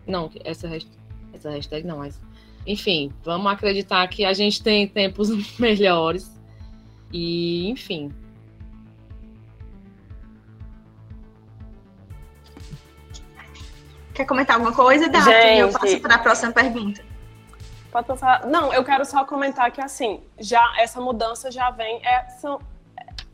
[0.06, 0.98] Não, essa hashtag,
[1.32, 2.18] essa hashtag não, mas
[2.66, 6.30] enfim, vamos acreditar que a gente tem tempos melhores.
[7.12, 8.14] E, enfim.
[14.14, 15.24] Quer comentar alguma coisa, Dati?
[15.24, 17.02] Gente, eu passo para a próxima pergunta.
[17.90, 18.46] Pode passar.
[18.46, 22.60] Não, eu quero só comentar que assim, já essa mudança já vem é, são,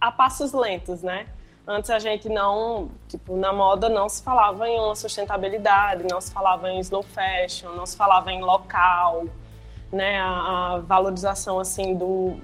[0.01, 1.27] a passos lentos, né?
[1.69, 6.31] Antes a gente não, tipo, na moda não se falava em uma sustentabilidade, não se
[6.31, 9.25] falava em slow fashion, não se falava em local,
[9.91, 12.37] né, a, a valorização assim do,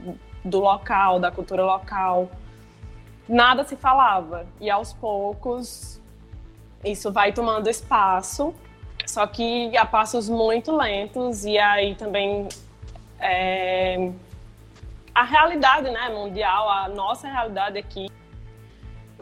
[0.44, 2.28] do local, da cultura local.
[3.28, 4.44] Nada se falava.
[4.60, 6.00] E aos poucos
[6.84, 8.52] isso vai tomando espaço,
[9.06, 12.48] só que a passos muito lentos e aí também
[13.20, 14.10] é,
[15.14, 18.10] a realidade, né, mundial, a nossa realidade aqui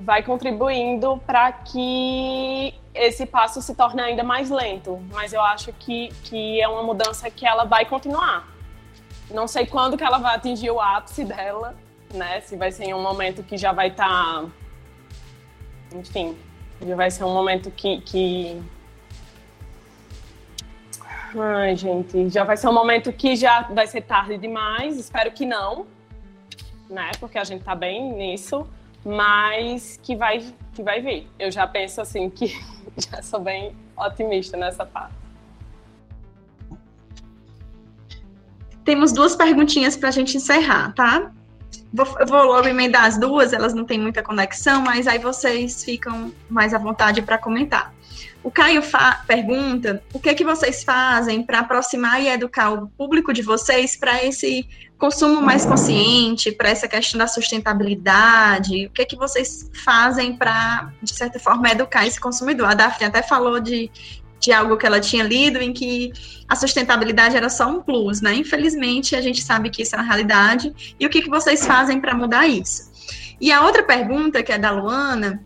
[0.00, 5.00] vai contribuindo para que esse passo se torne ainda mais lento.
[5.12, 8.48] Mas eu acho que, que é uma mudança que ela vai continuar.
[9.30, 11.76] Não sei quando que ela vai atingir o ápice dela,
[12.12, 12.40] né?
[12.40, 14.08] Se vai ser em um momento que já vai estar.
[14.08, 14.44] Tá...
[15.92, 16.36] Enfim,
[16.84, 18.60] já vai ser um momento que, que.
[21.38, 24.98] Ai, gente, já vai ser um momento que já vai ser tarde demais.
[24.98, 25.86] Espero que não,
[26.88, 27.12] né?
[27.20, 28.66] Porque a gente tá bem nisso,
[29.04, 31.28] mas que vai, que vai vir.
[31.38, 32.48] Eu já penso assim que
[32.96, 35.14] já sou bem otimista nessa parte.
[38.84, 41.30] Temos duas perguntinhas para a gente encerrar, tá?
[41.92, 45.84] Vou, eu vou logo emendar as duas, elas não têm muita conexão, mas aí vocês
[45.84, 47.92] ficam mais à vontade para comentar.
[48.42, 48.82] O Caio
[49.26, 53.96] pergunta o que, é que vocês fazem para aproximar e educar o público de vocês
[53.96, 54.66] para esse
[54.98, 58.86] consumo mais consciente, para essa questão da sustentabilidade.
[58.86, 62.68] O que, é que vocês fazem para, de certa forma, educar esse consumidor?
[62.68, 63.90] A Daphne até falou de,
[64.38, 66.10] de algo que ela tinha lido em que
[66.48, 68.34] a sustentabilidade era só um plus, né?
[68.34, 70.94] Infelizmente, a gente sabe que isso é uma realidade.
[70.98, 72.90] E o que, que vocês fazem para mudar isso?
[73.38, 75.42] E a outra pergunta, que é da Luana,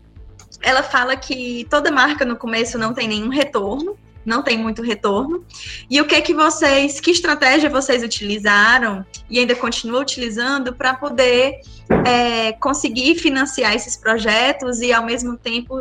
[0.61, 5.45] ela fala que toda marca no começo não tem nenhum retorno, não tem muito retorno.
[5.89, 11.61] E o que que vocês, que estratégia vocês utilizaram e ainda continuam utilizando para poder
[12.05, 15.79] é, conseguir financiar esses projetos e ao mesmo tempo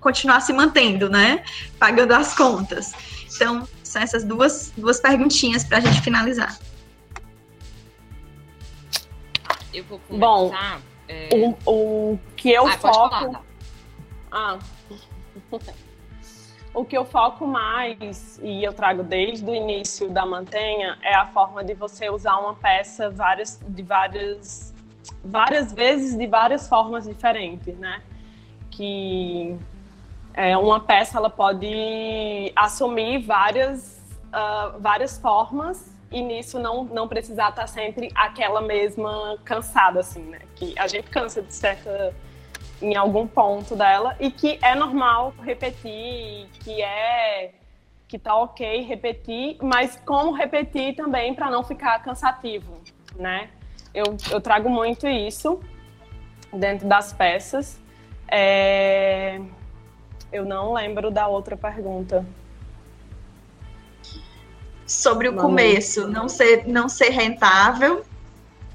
[0.00, 1.44] continuar se mantendo, né?
[1.78, 2.92] Pagando as contas.
[3.34, 6.58] Então, são essas duas, duas perguntinhas para a gente finalizar.
[9.72, 10.26] Eu vou começar.
[10.26, 10.54] Bom,
[11.06, 11.28] é...
[11.32, 13.49] o, o que eu ah, foco.
[14.30, 14.58] Ah.
[16.72, 21.26] o que eu foco mais e eu trago desde o início da mantenha é a
[21.26, 24.72] forma de você usar uma peça várias, de várias,
[25.24, 28.02] várias vezes de várias formas diferentes, né?
[28.70, 29.58] Que
[30.34, 37.50] é, uma peça ela pode assumir várias, uh, várias formas e nisso não, não precisar
[37.50, 40.40] estar sempre aquela mesma cansada, assim, né?
[40.54, 42.14] Que a gente cansa de certa
[42.80, 47.52] em algum ponto dela e que é normal repetir, que é
[48.08, 52.80] que tá ok repetir, mas como repetir também para não ficar cansativo,
[53.14, 53.50] né?
[53.94, 55.60] Eu, eu trago muito isso
[56.52, 57.78] dentro das peças.
[58.28, 59.40] É...
[60.32, 62.24] Eu não lembro da outra pergunta.
[64.84, 68.04] Sobre o começo, não ser, não ser rentável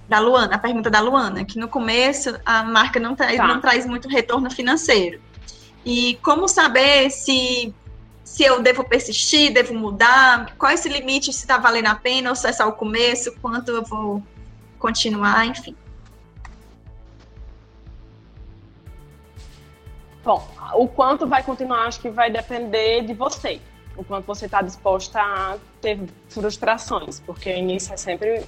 [0.07, 3.47] da Luana, a pergunta da Luana, que no começo a marca não, tra tá.
[3.47, 5.19] não traz muito retorno financeiro.
[5.83, 7.73] E como saber se,
[8.23, 12.29] se eu devo persistir, devo mudar, qual é esse limite, se está valendo a pena,
[12.29, 14.23] ou se é só o começo, quanto eu vou
[14.79, 15.75] continuar, enfim.
[20.23, 23.61] Bom, o quanto vai continuar, acho que vai depender de você.
[23.95, 25.99] O quanto você está disposta a ter
[26.29, 28.43] frustrações, porque o início é sempre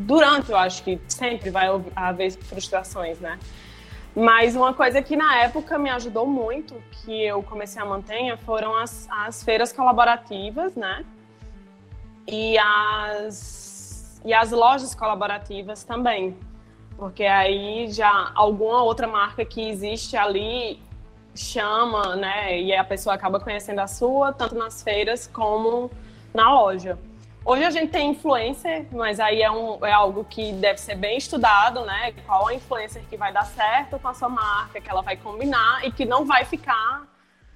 [0.00, 3.38] durante, eu acho que sempre vai haver frustrações, né?
[4.14, 8.74] Mas uma coisa que na época me ajudou muito, que eu comecei a manter, foram
[8.74, 11.04] as, as feiras colaborativas, né?
[12.26, 16.36] E as, e as lojas colaborativas também.
[16.96, 20.82] Porque aí já alguma outra marca que existe ali
[21.34, 22.60] chama, né?
[22.60, 25.90] E a pessoa acaba conhecendo a sua, tanto nas feiras como
[26.34, 26.98] na loja.
[27.44, 31.16] Hoje a gente tem influencer, mas aí é, um, é algo que deve ser bem
[31.16, 32.12] estudado, né?
[32.26, 35.84] Qual a influencer que vai dar certo com a sua marca, que ela vai combinar
[35.84, 37.08] e que não vai ficar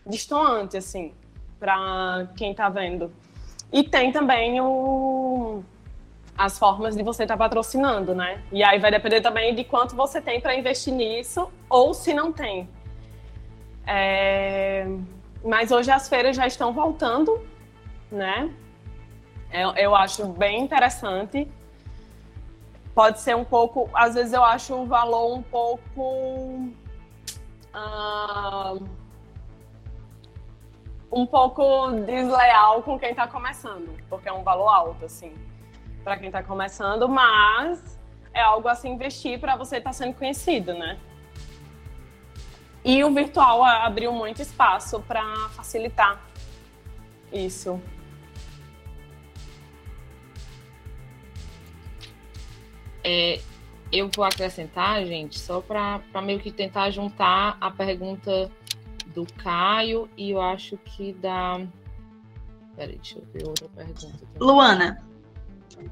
[0.06, 1.14] distoante, assim,
[1.60, 3.12] para quem está vendo.
[3.70, 5.62] E tem também o,
[6.36, 8.42] as formas de você estar tá patrocinando, né?
[8.50, 12.32] E aí vai depender também de quanto você tem para investir nisso ou se não
[12.32, 12.68] tem.
[13.86, 14.86] É...
[15.44, 17.46] Mas hoje as feiras já estão voltando,
[18.10, 18.50] né?
[19.54, 21.48] Eu, eu acho bem interessante.
[22.92, 26.72] Pode ser um pouco, às vezes eu acho o valor um pouco.
[27.72, 28.84] Uh,
[31.12, 35.32] um pouco desleal com quem está começando, porque é um valor alto, assim,
[36.02, 37.96] para quem está começando, mas
[38.32, 40.98] é algo a se investir para você estar tá sendo conhecido, né?
[42.84, 46.20] E o virtual abriu muito espaço para facilitar
[47.32, 47.80] isso.
[53.04, 53.38] É,
[53.92, 58.50] eu vou acrescentar, gente, só para meio que tentar juntar a pergunta
[59.14, 61.64] do Caio e eu acho que da.
[62.74, 64.26] Peraí, deixa eu ver outra pergunta.
[64.40, 65.04] Luana.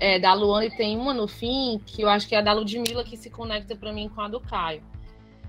[0.01, 2.52] É, da Luana e tem uma no fim que eu acho que é a da
[2.52, 4.82] Ludmilla que se conecta para mim com a do Caio.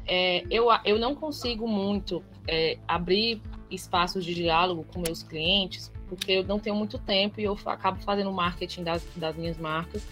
[0.06, 6.32] é, eu, eu não consigo muito é, abrir espaços de diálogo com meus clientes, porque
[6.34, 10.06] eu não tenho muito tempo e eu acabo fazendo marketing das, das minhas marcas.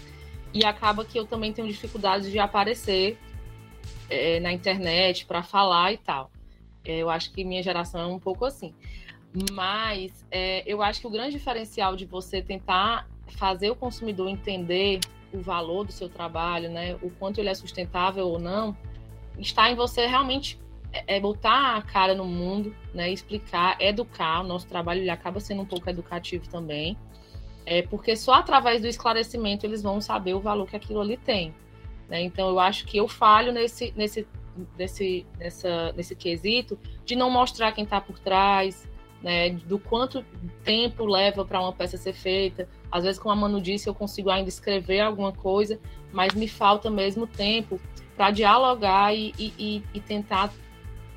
[0.52, 3.18] E acaba que eu também tenho dificuldades de aparecer
[4.08, 6.30] é, na internet para falar e tal.
[6.84, 8.74] É, eu acho que minha geração é um pouco assim.
[9.52, 15.00] Mas é, eu acho que o grande diferencial de você tentar fazer o consumidor entender
[15.32, 18.76] o valor do seu trabalho, né, o quanto ele é sustentável ou não,
[19.38, 20.60] está em você realmente
[20.92, 24.40] é, é botar a cara no mundo, né, explicar, educar.
[24.40, 26.98] O nosso trabalho ele acaba sendo um pouco educativo também,
[27.64, 31.54] é porque só através do esclarecimento eles vão saber o valor que aquilo ali tem.
[32.08, 32.22] Né?
[32.22, 34.26] Então eu acho que eu falho nesse nesse
[34.76, 38.86] nesse nessa, nesse quesito de não mostrar quem está por trás,
[39.22, 40.24] né, do quanto
[40.64, 42.68] tempo leva para uma peça ser feita.
[42.90, 45.78] Às vezes, como a Manu disse, eu consigo ainda escrever alguma coisa,
[46.12, 47.80] mas me falta mesmo tempo
[48.16, 50.52] para dialogar e, e, e tentar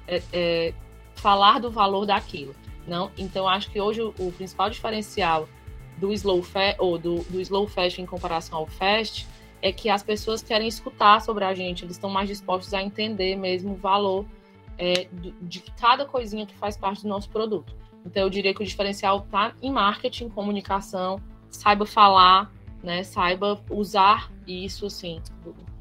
[0.08, 0.74] é, é,
[1.16, 2.56] falar do valor daquilo.
[2.88, 3.12] Não?
[3.18, 5.50] Então, acho que hoje o, o principal diferencial
[5.98, 9.28] do slow, fa ou do, do slow fashion em comparação ao fast
[9.62, 13.36] é que as pessoas querem escutar sobre a gente, eles estão mais dispostos a entender
[13.36, 14.26] mesmo o valor
[14.78, 15.08] é,
[15.42, 17.76] de cada coisinha que faz parte do nosso produto.
[18.06, 21.20] Então, eu diria que o diferencial está em marketing, comunicação,
[21.50, 22.52] saiba falar,
[22.84, 23.04] né?
[23.04, 25.20] Saiba usar isso, assim,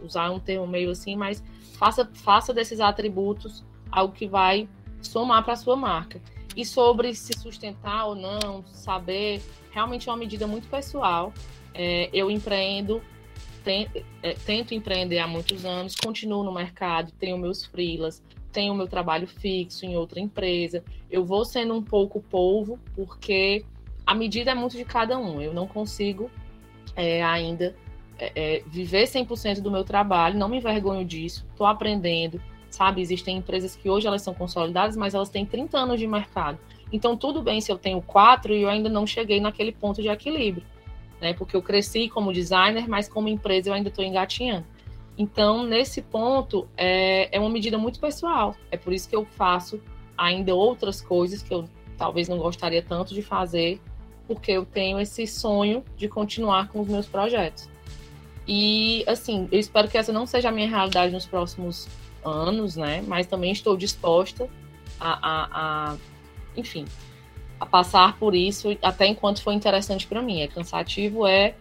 [0.02, 1.44] usar um termo meio assim, mas
[1.76, 4.68] faça, faça desses atributos algo que vai
[5.02, 6.20] somar para a sua marca.
[6.56, 11.32] E sobre se sustentar ou não, saber, realmente é uma medida muito pessoal.
[11.72, 13.02] É, eu empreendo,
[14.22, 18.22] é, tento empreender há muitos anos, continuo no mercado, tenho meus freelas,
[18.52, 20.84] tenho meu trabalho fixo em outra empresa.
[21.10, 23.64] Eu vou sendo um pouco polvo, porque
[24.06, 25.40] a medida é muito de cada um.
[25.40, 26.30] Eu não consigo
[26.94, 27.74] é, ainda
[28.18, 32.40] é, é, viver 100% do meu trabalho, não me envergonho disso, estou aprendendo,
[32.74, 33.00] sabe?
[33.00, 36.58] Existem empresas que hoje elas são consolidadas, mas elas têm 30 anos de mercado.
[36.92, 40.08] Então, tudo bem se eu tenho quatro e eu ainda não cheguei naquele ponto de
[40.08, 40.64] equilíbrio,
[41.20, 41.32] né?
[41.32, 44.66] Porque eu cresci como designer, mas como empresa eu ainda estou engatinhando.
[45.16, 48.54] Então, nesse ponto, é, é uma medida muito pessoal.
[48.70, 49.80] É por isso que eu faço
[50.16, 53.80] ainda outras coisas que eu talvez não gostaria tanto de fazer,
[54.26, 57.68] porque eu tenho esse sonho de continuar com os meus projetos.
[58.46, 61.88] E, assim, eu espero que essa não seja a minha realidade nos próximos
[62.24, 63.02] anos, né?
[63.06, 64.48] Mas também estou disposta
[64.98, 65.96] a, a, a
[66.56, 66.84] enfim,
[67.58, 70.40] a passar por isso até enquanto foi interessante para mim.
[70.40, 71.54] É cansativo, é,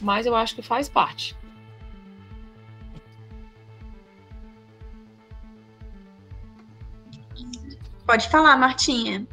[0.00, 1.36] mas eu acho que faz parte.
[8.06, 9.26] Pode falar, Martinha.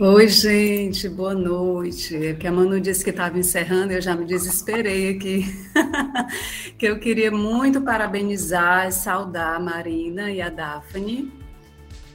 [0.00, 2.14] Oi, gente, boa noite.
[2.14, 5.44] É que a Manu disse que estava encerrando, eu já me desesperei aqui.
[6.78, 11.32] que eu queria muito parabenizar e saudar a Marina e a Daphne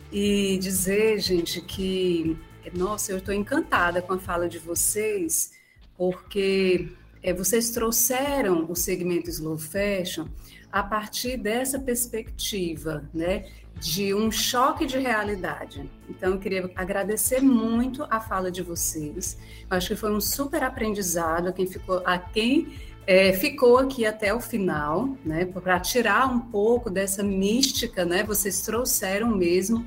[0.09, 2.37] e dizer, gente, que,
[2.73, 5.51] nossa, eu estou encantada com a fala de vocês,
[5.97, 6.87] porque
[7.21, 10.29] é, vocês trouxeram o segmento Slow Fashion
[10.71, 13.45] a partir dessa perspectiva, né,
[13.79, 15.89] de um choque de realidade.
[16.09, 19.37] Então, eu queria agradecer muito a fala de vocês.
[19.69, 22.73] Eu acho que foi um super aprendizado a quem ficou, a quem
[23.05, 28.61] é, ficou aqui até o final, né, para tirar um pouco dessa mística, né, vocês
[28.61, 29.85] trouxeram mesmo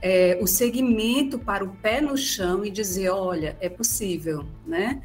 [0.00, 5.02] é, o segmento para o pé no chão e dizer, olha, é possível, né?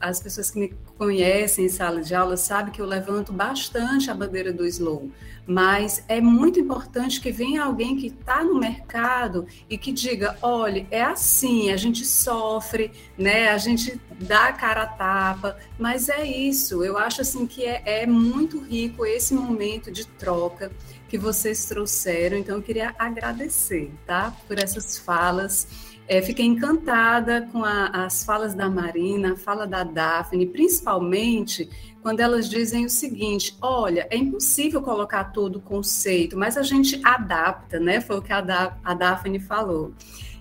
[0.00, 4.14] As pessoas que me conhecem em sala de aula sabem que eu levanto bastante a
[4.14, 5.10] bandeira do slow,
[5.46, 10.86] mas é muito importante que venha alguém que está no mercado e que diga, olha,
[10.90, 13.48] é assim, a gente sofre, né?
[13.48, 16.84] A gente dá a cara a tapa, mas é isso.
[16.84, 20.70] Eu acho assim que é, é muito rico esse momento de troca
[21.08, 22.36] que vocês trouxeram.
[22.36, 24.36] Então, eu queria agradecer, tá?
[24.46, 29.84] Por essas falas é, fiquei encantada com a, as falas da Marina, a fala da
[29.84, 31.68] Daphne, principalmente
[32.00, 36.98] quando elas dizem o seguinte: olha, é impossível colocar todo o conceito, mas a gente
[37.04, 38.00] adapta, né?
[38.00, 39.92] Foi o que a, da, a Daphne falou.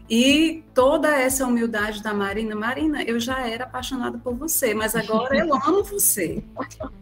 [0.10, 5.38] E toda essa humildade da Marina, Marina, eu já era apaixonada por você, mas agora
[5.38, 6.42] eu amo você.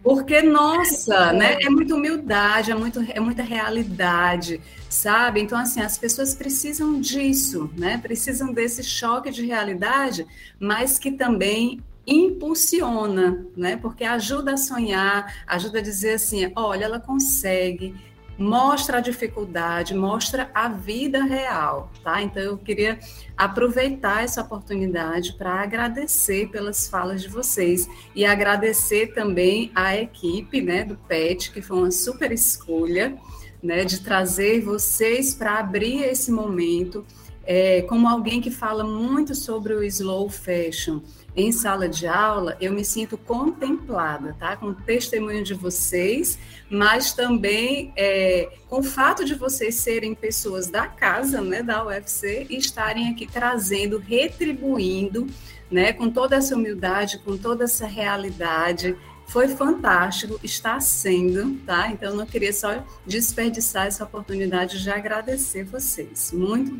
[0.01, 1.57] Porque, nossa, né?
[1.61, 4.59] É muita humildade, é, muito, é muita realidade,
[4.89, 5.39] sabe?
[5.39, 7.99] Então, assim, as pessoas precisam disso, né?
[7.99, 10.25] Precisam desse choque de realidade,
[10.59, 13.77] mas que também impulsiona, né?
[13.77, 17.95] Porque ajuda a sonhar, ajuda a dizer assim, olha, ela consegue,
[18.37, 22.21] mostra a dificuldade, mostra a vida real, tá?
[22.21, 22.99] Então eu queria
[23.37, 30.83] aproveitar essa oportunidade para agradecer pelas falas de vocês e agradecer também à equipe, né,
[30.83, 33.17] do PET, que foi uma super escolha,
[33.63, 37.05] né, de trazer vocês para abrir esse momento
[37.45, 40.99] é, como alguém que fala muito sobre o slow fashion
[41.35, 44.55] em sala de aula, eu me sinto contemplada, tá?
[44.55, 46.39] Com o testemunho de vocês,
[46.69, 52.47] mas também é, com o fato de vocês serem pessoas da casa, né, da UFC,
[52.49, 55.27] e estarem aqui trazendo, retribuindo,
[55.69, 58.95] né, com toda essa humildade, com toda essa realidade,
[59.27, 61.89] foi fantástico, está sendo, tá?
[61.89, 66.31] Então, eu não queria só desperdiçar essa oportunidade de agradecer vocês.
[66.31, 66.77] Muito,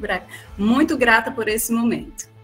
[0.58, 2.36] muito grata por esse momento.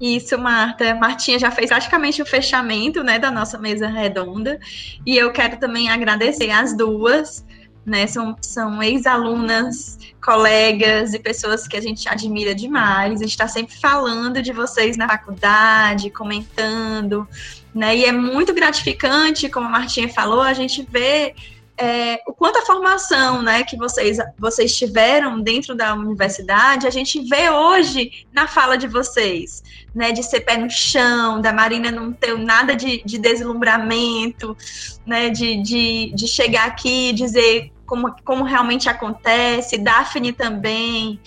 [0.00, 0.94] Isso, Marta.
[0.94, 4.58] Martinha já fez praticamente o fechamento né, da nossa mesa redonda.
[5.06, 7.44] E eu quero também agradecer as duas,
[7.84, 8.06] né?
[8.06, 13.20] São, são ex-alunas colegas e pessoas que a gente admira demais.
[13.20, 17.28] A gente está sempre falando de vocês na faculdade, comentando,
[17.74, 17.96] né?
[17.96, 21.34] E é muito gratificante, como a Martinha falou, a gente vê
[21.76, 27.20] é, o quanto a formação né, que vocês, vocês tiveram dentro da universidade, a gente
[27.22, 29.62] vê hoje na fala de vocês,
[29.94, 34.56] né, de ser pé no chão, da Marina não ter nada de, de deslumbramento,
[35.04, 41.20] né, de, de, de chegar aqui e dizer como, como realmente acontece, Daphne também.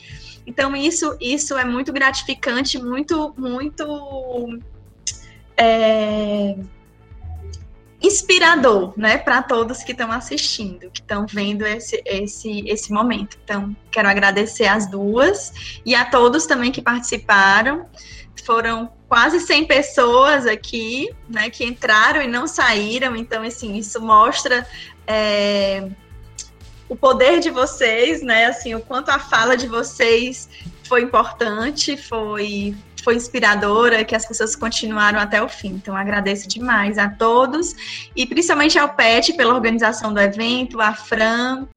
[0.45, 4.59] Então, isso, isso é muito gratificante, muito, muito
[5.57, 6.55] é,
[8.01, 13.37] inspirador, né, para todos que estão assistindo, que estão vendo esse, esse, esse momento.
[13.43, 17.85] Então, quero agradecer as duas e a todos também que participaram.
[18.45, 23.15] Foram quase 100 pessoas aqui, né, que entraram e não saíram.
[23.15, 24.65] Então, assim, isso mostra
[25.05, 25.89] é,
[26.89, 28.45] o poder de vocês, né?
[28.45, 30.49] Assim, o quanto a fala de vocês
[30.83, 35.69] foi importante, foi foi inspiradora, que as pessoas continuaram até o fim.
[35.69, 37.73] Então, agradeço demais a todos
[38.13, 41.69] e principalmente ao PET pela organização do evento, a Fran,